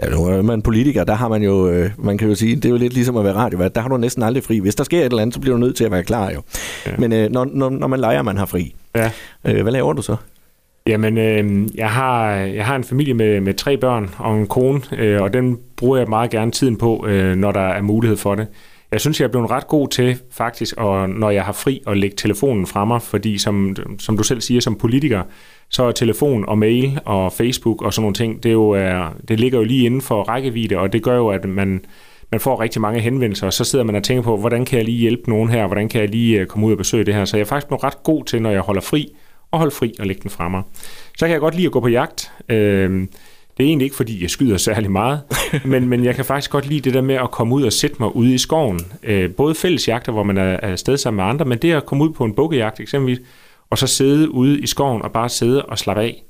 Ja, 0.02 0.10
nu 0.10 0.26
er 0.26 0.42
man 0.42 0.62
politiker, 0.62 1.04
der 1.04 1.14
har 1.14 1.28
man 1.28 1.44
jo, 1.44 1.70
øh, 1.70 1.90
man 1.98 2.18
kan 2.18 2.30
jo 2.30 2.36
sige, 2.36 2.56
det 2.56 2.66
er 2.66 2.70
jo 2.70 2.76
lidt 2.76 2.94
ligesom 2.94 3.18
at 3.18 3.24
være 3.24 3.34
radiovært, 3.34 3.76
der 3.76 3.82
har 3.82 3.90
du 3.90 3.98
næsten 3.98 4.24
aldrig 4.24 4.44
fri. 4.44 4.60
Hvis 4.60 4.76
der 4.76 4.84
sker 4.84 5.00
et 5.00 5.06
eller 5.06 5.22
andet, 5.22 5.34
så 5.34 5.40
bliver 5.40 5.56
du 5.56 5.60
nødt 5.60 5.76
til 5.76 5.84
at 5.84 5.92
være 5.92 6.04
klar 6.04 6.32
jo. 6.32 6.42
Ja. 6.88 6.92
Men 6.98 7.14
øh, 7.14 7.32
når, 7.32 7.46
når, 7.54 7.70
når 7.70 7.88
man 7.88 8.00
leger, 8.00 8.22
man 8.22 8.38
har 8.38 8.46
fri, 8.46 8.76
ja. 8.96 9.12
øh, 9.46 9.62
hvad 9.62 9.72
laver 9.72 9.94
du 9.94 10.02
så? 10.02 10.16
Jamen, 10.88 11.18
øh, 11.18 11.68
jeg, 11.76 11.90
har, 11.90 12.32
jeg 12.32 12.66
har 12.66 12.76
en 12.76 12.84
familie 12.84 13.14
med, 13.14 13.42
med 13.42 13.54
tre 13.54 13.78
børn 13.78 14.10
og 14.18 14.38
en 14.38 14.48
kone, 14.48 14.82
øh, 14.98 15.22
og 15.22 15.34
den 15.34 15.58
bruger 15.76 15.98
jeg 15.98 16.10
meget 16.10 16.32
gerne 16.32 16.52
tiden 16.52 16.78
på, 16.78 17.06
øh, 17.08 17.36
når 17.36 17.52
der 17.52 17.68
er 17.68 17.82
mulighed 17.82 18.18
for 18.18 18.36
det. 18.36 18.48
Jeg 18.92 19.02
synes, 19.02 19.20
jeg 19.20 19.26
er 19.26 19.32
blevet 19.32 19.52
ret 19.52 19.68
god 19.68 19.88
til 19.88 20.20
faktisk, 20.32 20.78
og 20.78 21.10
når 21.10 21.30
jeg 21.30 21.44
har 21.44 21.52
fri, 21.52 21.82
at 21.88 21.98
lægge 21.98 22.16
telefonen 22.16 22.68
fra 22.68 22.86
mig, 22.86 23.02
fordi 23.02 23.38
som, 23.38 23.76
som 24.00 24.18
du 24.18 24.24
selv 24.24 24.42
siger, 24.42 24.62
som 24.62 24.76
politiker, 24.76 25.24
så 25.70 25.84
er 25.84 25.92
telefon 25.92 26.46
og 26.48 26.58
mail 26.58 27.00
og 27.06 27.34
Facebook 27.34 27.82
og 27.82 27.94
sådan 27.94 28.04
nogle 28.04 28.14
ting, 28.14 28.44
det, 28.44 28.50
er 28.50 28.54
jo, 28.54 28.76
det 29.28 29.40
ligger 29.40 29.58
jo 29.58 29.64
lige 29.64 29.86
inden 29.86 30.02
for 30.02 30.24
rækkevidde, 30.24 30.78
og 30.78 30.94
det 30.94 31.04
gør 31.04 31.16
jo, 31.16 31.28
at 31.28 31.46
man, 31.46 31.86
man 32.32 32.42
får 32.42 32.62
rigtig 32.62 32.82
mange 32.82 33.00
henvendelser, 33.00 33.48
og 33.48 33.54
så 33.54 33.64
sidder 33.64 33.86
man 33.86 33.96
og 33.96 34.04
tænker 34.04 34.24
på, 34.24 34.38
hvordan 34.38 34.66
kan 34.66 34.78
jeg 34.78 34.86
lige 34.86 34.98
hjælpe 34.98 35.30
nogen 35.30 35.50
her, 35.50 35.68
hvordan 35.68 35.90
kan 35.90 36.02
jeg 36.02 36.10
lige 36.10 36.40
øh, 36.40 36.48
komme 36.48 36.68
ud 36.68 36.72
og 36.72 36.78
besøge 36.78 37.04
det 37.04 37.14
her. 37.14 37.26
Så 37.26 37.38
jeg 37.38 37.42
er 37.42 37.48
faktisk 37.48 37.68
blevet 37.68 37.84
ret 37.84 38.04
god 38.04 38.26
til, 38.26 38.42
når 38.42 38.52
jeg 38.52 38.62
holder 38.62 38.82
fri, 38.82 39.08
og 39.52 39.60
holde 39.60 39.76
fri 39.76 39.94
og 40.00 40.08
lægge 40.08 40.22
den 40.22 40.30
fra 40.30 40.50
mig. 40.50 40.64
Så 41.18 41.26
kan 41.26 41.32
jeg 41.32 41.40
godt 41.40 41.56
lide 41.56 41.66
at 41.66 41.72
gå 41.72 41.80
på 41.80 41.88
jagt. 41.88 42.32
Øh, 42.50 43.08
det 43.62 43.68
er 43.68 43.70
egentlig 43.70 43.86
ikke, 43.86 43.96
fordi 43.96 44.22
jeg 44.22 44.30
skyder 44.30 44.58
særlig 44.58 44.92
meget, 44.92 45.22
men, 45.66 45.88
men 45.88 46.06
jeg 46.06 46.16
kan 46.16 46.26
faktisk 46.26 46.52
godt 46.52 46.68
lide 46.68 46.82
det 46.82 46.94
der 46.94 47.02
med 47.02 47.16
at 47.16 47.32
komme 47.32 47.56
ud 47.56 47.64
og 47.64 47.74
sætte 47.74 47.96
mig 48.00 48.16
ude 48.16 48.34
i 48.34 48.38
skoven. 48.38 48.80
Øh, 49.04 49.32
både 49.32 49.56
fællesjagter, 49.56 50.12
hvor 50.12 50.24
man 50.24 50.38
er 50.38 50.58
afsted 50.58 50.98
sammen 50.98 51.18
med 51.18 51.24
andre, 51.24 51.46
men 51.46 51.58
det 51.58 51.74
at 51.74 51.86
komme 51.86 52.04
ud 52.04 52.10
på 52.10 52.26
en 52.26 52.34
bukkejagt 52.34 52.80
eksempelvis, 52.80 53.20
og 53.70 53.78
så 53.78 53.88
sidde 53.88 54.32
ude 54.32 54.60
i 54.60 54.68
skoven 54.68 55.02
og 55.02 55.12
bare 55.12 55.30
sidde 55.30 55.66
og 55.66 55.80
slappe 55.80 56.02
af. 56.02 56.24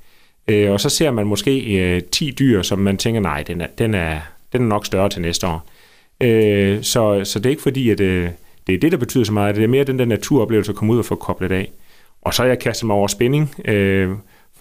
Øh, 0.48 0.72
og 0.72 0.80
så 0.80 0.90
ser 0.90 1.12
man 1.12 1.28
måske 1.28 1.80
øh, 1.80 2.02
10 2.02 2.32
dyr, 2.32 2.62
som 2.62 2.80
man 2.80 2.98
tænker, 2.98 3.22
nej, 3.22 3.44
den 3.44 3.62
er, 3.62 3.68
den 3.78 3.94
er, 3.94 4.20
den 4.54 4.62
er 4.62 4.66
nok 4.66 4.86
større 4.86 5.10
til 5.10 5.22
næste 5.22 5.48
år. 5.48 5.70
Øh, 6.24 6.84
så, 6.84 7.22
så 7.24 7.40
det 7.40 7.46
er 7.46 7.50
ikke 7.50 7.62
fordi, 7.62 7.90
at 7.90 8.00
øh, 8.00 8.30
det 8.68 8.76
er 8.76 8.80
det, 8.80 8.92
der 8.92 8.98
betyder 8.98 9.24
så 9.24 9.34
meget. 9.34 9.56
Det 9.56 9.64
er 9.64 9.68
mere 9.68 9.84
den 9.84 10.00
der 10.00 10.06
naturoplevelse 10.06 10.72
at 10.72 10.76
komme 10.76 10.94
ud 10.94 11.00
og 11.00 11.06
få 11.06 11.16
koblet 11.16 11.52
af. 11.52 11.72
Og 12.22 12.34
så 12.34 12.44
er 12.44 12.48
jeg 12.48 12.60
kastet 12.60 12.88
mig 12.88 12.96
over 12.96 13.08
spænding. 13.08 13.56
Øh, 13.66 14.10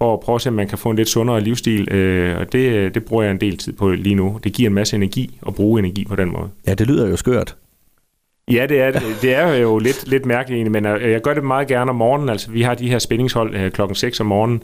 for 0.02 0.14
at 0.14 0.20
prøve 0.20 0.34
at 0.34 0.40
se, 0.40 0.48
om 0.48 0.54
man 0.54 0.68
kan 0.68 0.78
få 0.78 0.90
en 0.90 0.96
lidt 0.96 1.08
sundere 1.08 1.40
livsstil. 1.40 1.94
Øh, 1.94 2.38
og 2.38 2.52
det, 2.52 2.94
det 2.94 3.04
bruger 3.04 3.22
jeg 3.22 3.30
en 3.30 3.40
del 3.40 3.56
tid 3.56 3.72
på 3.72 3.90
lige 3.90 4.14
nu. 4.14 4.40
Det 4.44 4.52
giver 4.52 4.68
en 4.68 4.74
masse 4.74 4.96
energi 4.96 5.38
at 5.46 5.54
bruge 5.54 5.78
energi 5.78 6.04
på 6.04 6.16
den 6.16 6.32
måde. 6.32 6.48
Ja, 6.66 6.74
det 6.74 6.86
lyder 6.86 7.08
jo 7.08 7.16
skørt. 7.16 7.56
Ja, 8.50 8.66
det 8.66 8.80
er, 8.80 9.00
det 9.22 9.34
er 9.34 9.54
jo 9.54 9.78
lidt, 9.78 10.08
lidt 10.08 10.26
mærkeligt 10.26 10.70
men 10.70 10.86
øh, 10.86 11.10
jeg 11.10 11.20
gør 11.22 11.34
det 11.34 11.44
meget 11.44 11.68
gerne 11.68 11.90
om 11.90 11.96
morgenen. 11.96 12.28
Altså, 12.28 12.50
vi 12.50 12.62
har 12.62 12.74
de 12.74 12.88
her 12.88 12.98
spændingshold 12.98 13.54
øh, 13.54 13.70
klokken 13.70 13.94
6 13.94 14.20
om 14.20 14.26
morgenen, 14.26 14.62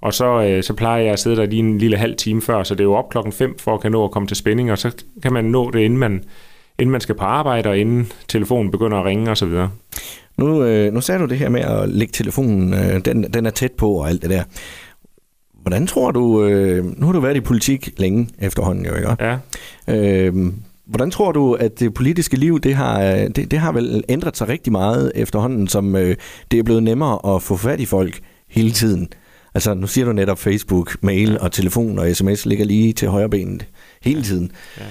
og 0.00 0.14
så, 0.14 0.42
øh, 0.42 0.62
så 0.62 0.74
plejer 0.74 1.02
jeg 1.02 1.12
at 1.12 1.18
sidde 1.18 1.36
der 1.36 1.46
lige 1.46 1.60
en 1.60 1.78
lille 1.78 1.96
halv 1.96 2.16
time 2.16 2.42
før, 2.42 2.62
så 2.62 2.74
det 2.74 2.80
er 2.80 2.84
jo 2.84 2.94
op 2.94 3.08
klokken 3.10 3.32
5 3.32 3.58
for 3.58 3.74
at 3.74 3.80
kan 3.80 3.92
nå 3.92 4.04
at 4.04 4.10
komme 4.10 4.28
til 4.28 4.36
spænding, 4.36 4.72
og 4.72 4.78
så 4.78 5.04
kan 5.22 5.32
man 5.32 5.44
nå 5.44 5.70
det, 5.70 5.80
inden 5.80 5.98
man, 5.98 6.24
inden 6.78 6.90
man 6.90 7.00
skal 7.00 7.14
på 7.14 7.24
arbejde, 7.24 7.68
og 7.68 7.78
inden 7.78 8.12
telefonen 8.28 8.70
begynder 8.70 8.98
at 8.98 9.04
ringe 9.04 9.30
osv. 9.30 9.54
Nu, 10.38 10.64
øh, 10.64 10.92
nu 10.92 11.00
sagde 11.00 11.20
du 11.20 11.26
det 11.26 11.38
her 11.38 11.48
med 11.48 11.60
at 11.60 11.88
lægge 11.88 12.12
telefonen, 12.12 12.74
øh, 12.74 13.04
den, 13.04 13.22
den 13.22 13.46
er 13.46 13.50
tæt 13.50 13.72
på 13.72 13.92
og 13.92 14.08
alt 14.08 14.22
det 14.22 14.30
der. 14.30 14.42
hvordan 15.62 15.86
tror 15.86 16.10
du, 16.10 16.44
øh, 16.44 17.00
nu 17.00 17.06
har 17.06 17.12
du 17.12 17.20
været 17.20 17.36
i 17.36 17.40
politik 17.40 17.90
længe 17.96 18.28
efterhånden 18.38 18.86
jo, 18.86 18.94
ikke? 18.94 19.16
Ja. 19.20 19.38
Øh, 19.88 20.52
hvordan 20.86 21.10
tror 21.10 21.32
du, 21.32 21.52
at 21.52 21.80
det 21.80 21.94
politiske 21.94 22.36
liv, 22.36 22.60
det 22.60 22.74
har, 22.74 23.00
det, 23.36 23.50
det 23.50 23.58
har 23.58 23.72
vel 23.72 24.04
ændret 24.08 24.36
sig 24.36 24.48
rigtig 24.48 24.72
meget 24.72 25.12
efterhånden, 25.14 25.68
som 25.68 25.96
øh, 25.96 26.16
det 26.50 26.58
er 26.58 26.62
blevet 26.62 26.82
nemmere 26.82 27.34
at 27.34 27.42
få 27.42 27.56
fat 27.56 27.80
i 27.80 27.86
folk 27.86 28.20
hele 28.48 28.70
tiden? 28.70 29.08
Altså, 29.54 29.74
nu 29.74 29.86
siger 29.86 30.04
du 30.04 30.12
netop 30.12 30.38
Facebook, 30.38 30.96
mail 31.02 31.40
og 31.40 31.52
telefon 31.52 31.98
og 31.98 32.16
sms 32.16 32.46
ligger 32.46 32.64
lige 32.64 32.92
til 32.92 33.08
højre 33.08 33.28
benet 33.28 33.66
hele 34.02 34.22
tiden. 34.22 34.52
Ja. 34.78 34.84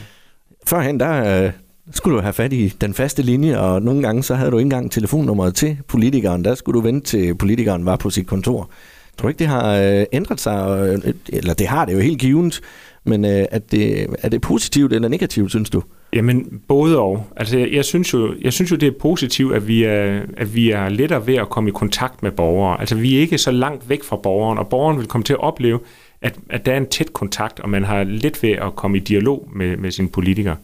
Førhen, 0.68 1.00
der 1.00 1.44
øh, 1.44 1.52
skulle 1.92 2.18
du 2.18 2.22
have 2.22 2.34
fat 2.34 2.54
i 2.54 2.74
den 2.82 2.94
faste 2.94 3.22
linje, 3.22 3.60
og 3.60 3.82
nogle 3.82 4.02
gange 4.02 4.24
så 4.24 4.36
havde 4.36 4.52
du 4.52 4.58
ikke 4.58 4.66
engang 4.66 4.92
telefonnummeret 4.92 5.56
til 5.56 5.78
politikeren. 5.88 6.46
Der 6.46 6.56
skulle 6.56 6.78
du 6.80 6.84
vente 6.84 7.08
til 7.08 7.36
politikeren 7.36 7.86
var 7.86 7.96
på 7.96 8.10
sit 8.10 8.28
kontor. 8.28 8.70
Tror 9.18 9.28
du 9.28 9.28
ikke, 9.28 9.40
det 9.40 9.48
har 9.48 9.78
øh, 9.78 10.06
ændret 10.12 10.40
sig? 10.40 10.90
Øh, 11.06 11.14
eller 11.30 11.54
det 11.54 11.68
har 11.68 11.86
det 11.86 11.94
jo 11.94 12.00
helt 12.00 12.20
givet, 12.20 12.62
men 13.04 13.26
øh, 13.26 13.46
er, 13.52 13.60
det, 13.60 14.08
er 14.22 14.30
det 14.30 14.42
positivt 14.42 14.94
eller 14.94 15.08
negativt, 15.08 15.50
synes 15.50 15.70
du? 15.70 15.84
Jamen, 16.14 16.62
både 16.68 17.00
og. 17.00 17.26
Altså, 17.36 17.58
jeg, 17.58 17.72
jeg, 17.72 17.86
synes 17.86 18.14
jo, 18.14 18.34
jeg 18.42 18.54
synes 18.54 18.72
jo, 18.72 18.76
det 18.76 18.88
er 18.88 19.00
positivt, 19.02 19.56
at 19.56 19.68
vi 19.68 19.84
er, 19.84 20.22
at 20.38 20.56
vi 20.56 20.72
er 20.72 20.90
lettere 20.90 21.28
ved 21.28 21.36
at 21.36 21.50
komme 21.50 21.70
i 21.70 21.74
kontakt 21.74 22.24
med 22.24 22.32
borgere. 22.32 22.80
Altså, 22.80 22.96
vi 22.96 23.16
er 23.16 23.20
ikke 23.20 23.38
så 23.38 23.52
langt 23.52 23.90
væk 23.90 24.04
fra 24.04 24.16
borgeren, 24.16 24.58
og 24.58 24.68
borgeren 24.68 24.98
vil 24.98 25.08
komme 25.08 25.24
til 25.24 25.34
at 25.34 25.40
opleve, 25.40 25.80
at, 26.22 26.36
at 26.50 26.66
der 26.66 26.72
er 26.74 26.78
en 26.78 26.90
tæt 26.90 27.14
kontakt, 27.14 27.60
og 27.60 27.70
man 27.70 27.84
har 27.84 28.04
let 28.04 28.44
ved 28.44 28.50
at 28.52 28.76
komme 28.76 28.98
i 28.98 29.00
dialog 29.00 29.50
med, 29.56 29.78
med 29.78 29.92
sine 29.92 30.10
politikere. 30.10 30.56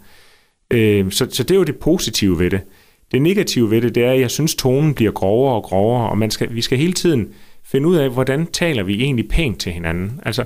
Øh, 0.73 1.11
så, 1.11 1.27
så 1.29 1.43
det 1.43 1.51
er 1.51 1.55
jo 1.55 1.63
det 1.63 1.75
positive 1.75 2.39
ved 2.39 2.49
det. 2.49 2.61
Det 3.11 3.21
negative 3.21 3.71
ved 3.71 3.81
det, 3.81 3.95
det 3.95 4.03
er, 4.03 4.11
at 4.11 4.19
jeg 4.19 4.31
synes, 4.31 4.55
tonen 4.55 4.93
bliver 4.93 5.11
grovere 5.11 5.55
og 5.55 5.63
grovere, 5.63 6.09
og 6.09 6.17
man 6.17 6.31
skal, 6.31 6.55
vi 6.55 6.61
skal 6.61 6.77
hele 6.77 6.93
tiden 6.93 7.27
finde 7.65 7.87
ud 7.87 7.95
af, 7.95 8.09
hvordan 8.09 8.45
taler 8.45 8.83
vi 8.83 9.03
egentlig 9.03 9.29
pænt 9.29 9.59
til 9.59 9.71
hinanden. 9.71 10.19
Altså, 10.25 10.43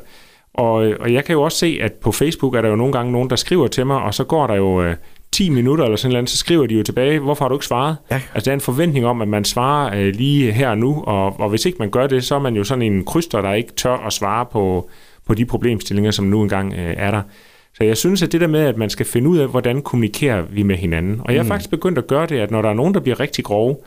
og, 0.54 0.74
og 0.74 1.14
jeg 1.14 1.26
kan 1.26 1.34
jo 1.34 1.42
også 1.42 1.58
se, 1.58 1.80
at 1.82 1.94
på 1.94 2.12
Facebook 2.12 2.56
er 2.56 2.62
der 2.62 2.70
jo 2.70 2.76
nogle 2.76 2.94
gange 2.94 3.12
nogen, 3.12 3.30
der 3.30 3.36
skriver 3.36 3.68
til 3.68 3.86
mig, 3.86 4.02
og 4.02 4.14
så 4.14 4.24
går 4.24 4.48
der 4.48 4.56
jo 4.56 4.82
øh, 4.84 4.96
10 5.32 5.50
minutter 5.50 5.84
eller 5.84 5.98
sådan 5.98 6.14
noget, 6.14 6.30
så 6.30 6.38
skriver 6.38 6.68
de 6.68 6.76
jo 6.76 6.84
tilbage, 6.84 7.20
hvorfor 7.20 7.46
har 7.46 7.50
du 7.50 7.56
ikke 7.56 7.66
svaret? 7.66 7.98
Ja. 8.12 8.22
Altså 8.34 8.46
der 8.46 8.52
er 8.52 8.54
en 8.56 8.62
forventning 8.62 9.06
om, 9.06 9.22
at 9.22 9.28
man 9.28 9.46
svarer 9.46 10.00
øh, 10.00 10.16
lige 10.16 10.52
her 10.52 10.70
og 10.70 10.78
nu, 10.78 11.04
og, 11.08 11.40
og 11.40 11.50
hvis 11.50 11.66
ikke 11.66 11.78
man 11.80 11.90
gør 11.90 12.08
det, 12.08 12.24
så 12.24 12.36
er 12.36 12.40
man 12.40 12.56
jo 12.56 12.64
sådan 12.64 12.82
en 12.82 13.06
kryster, 13.06 13.42
der 13.42 13.54
ikke 13.54 13.74
tør 13.74 13.98
at 14.08 14.14
svare 14.14 14.46
på, 14.46 14.90
på 15.26 15.34
de 15.34 15.46
problemstillinger, 15.46 16.12
som 16.12 16.26
nu 16.26 16.42
engang 16.42 16.74
øh, 16.74 16.94
er 16.98 17.12
der. 17.12 17.22
Så 17.78 17.84
jeg 17.84 17.98
synes, 17.98 18.24
at 18.24 18.32
det 18.32 18.42
der 18.42 18.48
med, 18.48 18.60
at 18.60 18.78
man 18.78 18.90
skal 18.90 19.06
finde 19.06 19.30
ud 19.30 19.38
af, 19.38 19.48
hvordan 19.48 19.82
kommunikerer 19.82 20.42
vi 20.42 20.64
med 20.64 20.76
hinanden. 20.76 21.22
Og 21.24 21.34
jeg 21.34 21.40
er 21.40 21.44
mm. 21.44 21.50
faktisk 21.50 21.70
begyndt 21.70 21.98
at 21.98 22.08
gøre 22.08 22.28
det, 22.28 22.40
at 22.40 22.52
når 22.52 22.62
der 22.62 22.70
er 22.70 22.74
nogen, 22.74 22.94
der 22.94 23.00
bliver 23.00 23.20
rigtig 23.20 23.46
grove, 23.46 23.78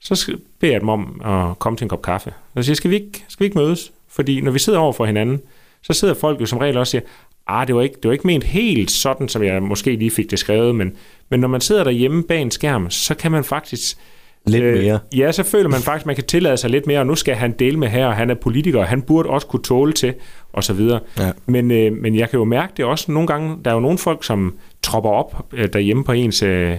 så 0.00 0.36
beder 0.60 0.72
jeg 0.72 0.80
dem 0.80 0.88
om 0.88 1.20
at 1.24 1.58
komme 1.58 1.76
til 1.76 1.84
en 1.84 1.88
kop 1.88 2.02
kaffe. 2.02 2.32
Og 2.54 2.64
så 2.64 2.66
siger, 2.66 2.76
skal 2.76 2.90
vi 2.90 2.94
ikke, 2.94 3.24
skal 3.28 3.44
vi 3.44 3.44
ikke 3.44 3.58
mødes? 3.58 3.92
Fordi 4.08 4.40
når 4.40 4.50
vi 4.50 4.58
sidder 4.58 4.78
over 4.78 4.92
for 4.92 5.06
hinanden, 5.06 5.40
så 5.82 5.92
sidder 5.92 6.14
folk 6.14 6.40
jo 6.40 6.46
som 6.46 6.58
regel 6.58 6.76
også 6.76 6.98
og 6.98 7.02
siger, 7.02 7.10
ah, 7.46 7.66
det 7.66 7.74
var, 7.74 7.82
ikke, 7.82 7.94
det 7.94 8.08
var 8.08 8.12
ikke 8.12 8.26
ment 8.26 8.44
helt 8.44 8.90
sådan, 8.90 9.28
som 9.28 9.42
jeg 9.42 9.62
måske 9.62 9.96
lige 9.96 10.10
fik 10.10 10.30
det 10.30 10.38
skrevet, 10.38 10.74
men, 10.74 10.96
men 11.28 11.40
når 11.40 11.48
man 11.48 11.60
sidder 11.60 11.84
derhjemme 11.84 12.22
bag 12.22 12.42
en 12.42 12.50
skærm, 12.50 12.90
så 12.90 13.14
kan 13.14 13.32
man 13.32 13.44
faktisk... 13.44 13.98
Lidt 14.46 14.64
øh, 14.64 14.82
mere. 14.82 14.98
Ja, 15.16 15.32
så 15.32 15.42
føler 15.42 15.68
man 15.68 15.80
faktisk, 15.80 16.02
at 16.02 16.06
man 16.06 16.14
kan 16.14 16.24
tillade 16.24 16.56
sig 16.56 16.70
lidt 16.70 16.86
mere, 16.86 17.00
og 17.00 17.06
nu 17.06 17.14
skal 17.14 17.34
han 17.34 17.52
dele 17.58 17.78
med 17.78 17.88
her, 17.88 18.06
og 18.06 18.14
han 18.14 18.30
er 18.30 18.34
politiker, 18.34 18.78
og 18.78 18.86
han 18.86 19.02
burde 19.02 19.28
også 19.28 19.46
kunne 19.46 19.62
tåle 19.62 19.92
til, 19.92 20.14
og 20.52 20.64
så 20.64 20.72
videre. 20.72 21.00
Ja. 21.18 21.30
Men, 21.46 21.70
øh, 21.70 21.92
men 21.92 22.16
jeg 22.16 22.30
kan 22.30 22.38
jo 22.38 22.44
mærke 22.44 22.72
det 22.76 22.84
også 22.84 23.12
nogle 23.12 23.26
gange, 23.26 23.56
der 23.64 23.70
er 23.70 23.74
jo 23.74 23.80
nogle 23.80 23.98
folk, 23.98 24.24
som 24.24 24.54
tropper 24.82 25.10
op 25.10 25.46
øh, 25.52 25.68
derhjemme 25.72 26.04
på 26.04 26.12
ens... 26.12 26.42
Øh, 26.42 26.72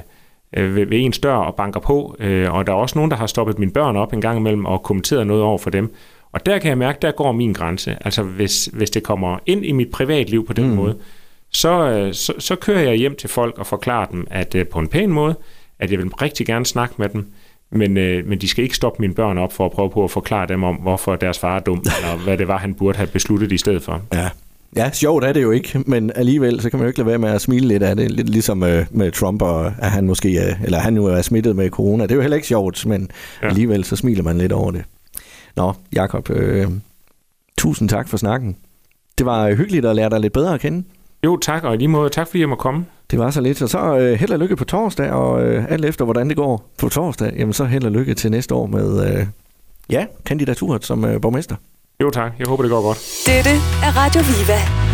øh 0.57 0.75
ved, 0.75 0.85
ved 0.85 0.99
ens 0.99 1.19
dør 1.19 1.35
og 1.35 1.55
banker 1.55 1.79
på, 1.79 2.15
øh, 2.19 2.53
og 2.53 2.67
der 2.67 2.73
er 2.73 2.77
også 2.77 2.97
nogen, 2.97 3.11
der 3.11 3.17
har 3.17 3.27
stoppet 3.27 3.59
mine 3.59 3.71
børn 3.71 3.95
op 3.95 4.13
en 4.13 4.21
gang 4.21 4.39
imellem 4.39 4.65
og 4.65 4.83
kommenteret 4.83 5.27
noget 5.27 5.43
over 5.43 5.57
for 5.57 5.69
dem. 5.69 5.93
Og 6.31 6.45
der 6.45 6.59
kan 6.59 6.69
jeg 6.69 6.77
mærke, 6.77 6.97
der 7.01 7.11
går 7.11 7.31
min 7.31 7.53
grænse. 7.53 7.97
Altså 8.01 8.23
hvis, 8.23 8.69
hvis 8.73 8.89
det 8.89 9.03
kommer 9.03 9.39
ind 9.45 9.65
i 9.65 9.71
mit 9.71 9.91
privatliv 9.91 10.45
på 10.45 10.53
den 10.53 10.69
mm. 10.69 10.75
måde, 10.75 10.97
så, 11.51 11.89
øh, 11.89 12.13
så, 12.13 12.33
så 12.39 12.55
kører 12.55 12.81
jeg 12.81 12.95
hjem 12.95 13.15
til 13.15 13.29
folk 13.29 13.57
og 13.57 13.67
forklarer 13.67 14.05
dem, 14.05 14.27
at 14.31 14.55
øh, 14.55 14.67
på 14.67 14.79
en 14.79 14.87
pæn 14.87 15.11
måde, 15.11 15.35
at 15.79 15.91
jeg 15.91 15.99
vil 15.99 16.07
rigtig 16.07 16.45
gerne 16.45 16.65
snakke 16.65 16.95
med 16.97 17.09
dem, 17.09 17.31
men, 17.71 17.97
øh, 17.97 18.27
men 18.27 18.41
de 18.41 18.47
skal 18.47 18.63
ikke 18.63 18.75
stoppe 18.75 19.01
mine 19.01 19.13
børn 19.13 19.37
op 19.37 19.53
for 19.53 19.65
at 19.65 19.71
prøve 19.71 19.89
på 19.89 20.03
at 20.03 20.11
forklare 20.11 20.47
dem 20.47 20.63
om, 20.63 20.75
hvorfor 20.75 21.15
deres 21.15 21.39
far 21.39 21.55
er 21.55 21.59
dum, 21.59 21.77
eller 21.97 22.23
hvad 22.23 22.37
det 22.37 22.47
var, 22.47 22.57
han 22.57 22.73
burde 22.73 22.97
have 22.97 23.07
besluttet 23.07 23.51
i 23.51 23.57
stedet 23.57 23.83
for. 23.83 24.01
Ja. 24.13 24.29
Ja, 24.75 24.91
sjovt 24.91 25.23
er 25.23 25.33
det 25.33 25.41
jo 25.41 25.51
ikke, 25.51 25.83
men 25.85 26.11
alligevel 26.15 26.61
så 26.61 26.69
kan 26.69 26.79
man 26.79 26.85
jo 26.85 26.87
ikke 26.87 26.99
lade 26.99 27.07
være 27.07 27.17
med 27.17 27.29
at 27.29 27.41
smile 27.41 27.67
lidt 27.67 27.83
af 27.83 27.95
det. 27.95 28.11
Lidt 28.11 28.29
ligesom 28.29 28.63
øh, 28.63 28.85
med 28.91 29.11
Trump, 29.11 29.41
og 29.41 29.65
at 29.65 29.91
han 29.91 30.05
måske 30.05 30.37
er, 30.37 30.55
eller 30.63 30.79
han 30.79 30.93
nu 30.93 31.05
er 31.05 31.21
smittet 31.21 31.55
med 31.55 31.69
corona. 31.69 32.03
Det 32.03 32.11
er 32.11 32.15
jo 32.15 32.21
heller 32.21 32.35
ikke 32.35 32.47
sjovt, 32.47 32.85
men 32.85 33.09
ja. 33.41 33.47
alligevel 33.47 33.83
så 33.83 33.95
smiler 33.95 34.23
man 34.23 34.37
lidt 34.37 34.51
over 34.51 34.71
det. 34.71 34.83
Nå, 35.55 35.73
Jakob, 35.95 36.29
øh, 36.29 36.67
tusind 37.57 37.89
tak 37.89 38.07
for 38.07 38.17
snakken. 38.17 38.55
Det 39.17 39.25
var 39.25 39.53
hyggeligt 39.53 39.85
at 39.85 39.95
lære 39.95 40.09
dig 40.09 40.19
lidt 40.19 40.33
bedre 40.33 40.53
at 40.53 40.59
kende. 40.59 40.83
Jo, 41.23 41.37
tak, 41.37 41.63
og 41.63 41.77
lige 41.77 41.87
måde 41.87 42.09
tak 42.09 42.27
fordi 42.27 42.39
jeg 42.39 42.49
må 42.49 42.55
komme. 42.55 42.85
Det 43.11 43.19
var 43.19 43.31
så 43.31 43.41
lidt, 43.41 43.61
og 43.61 43.69
så 43.69 43.97
øh, 43.97 44.19
held 44.19 44.31
og 44.31 44.39
lykke 44.39 44.55
på 44.55 44.65
torsdag, 44.65 45.11
og 45.11 45.45
øh, 45.45 45.65
alt 45.69 45.85
efter 45.85 46.05
hvordan 46.05 46.29
det 46.29 46.37
går 46.37 46.69
på 46.77 46.89
torsdag, 46.89 47.33
jamen 47.37 47.53
så 47.53 47.65
held 47.65 47.83
og 47.83 47.91
lykke 47.91 48.13
til 48.13 48.31
næste 48.31 48.55
år 48.55 48.65
med, 48.67 49.13
øh, 49.19 49.27
ja, 49.89 50.05
kandidaturet 50.25 50.85
som 50.85 51.05
øh, 51.05 51.21
borgmester. 51.21 51.55
Jo 52.01 52.09
tak, 52.09 52.31
jeg 52.39 52.47
håber 52.47 52.63
det 52.63 52.69
går 52.71 52.81
godt. 52.81 52.97
Dette 53.25 53.49
er 53.83 53.97
Radio 53.97 54.21
Viva. 54.21 54.86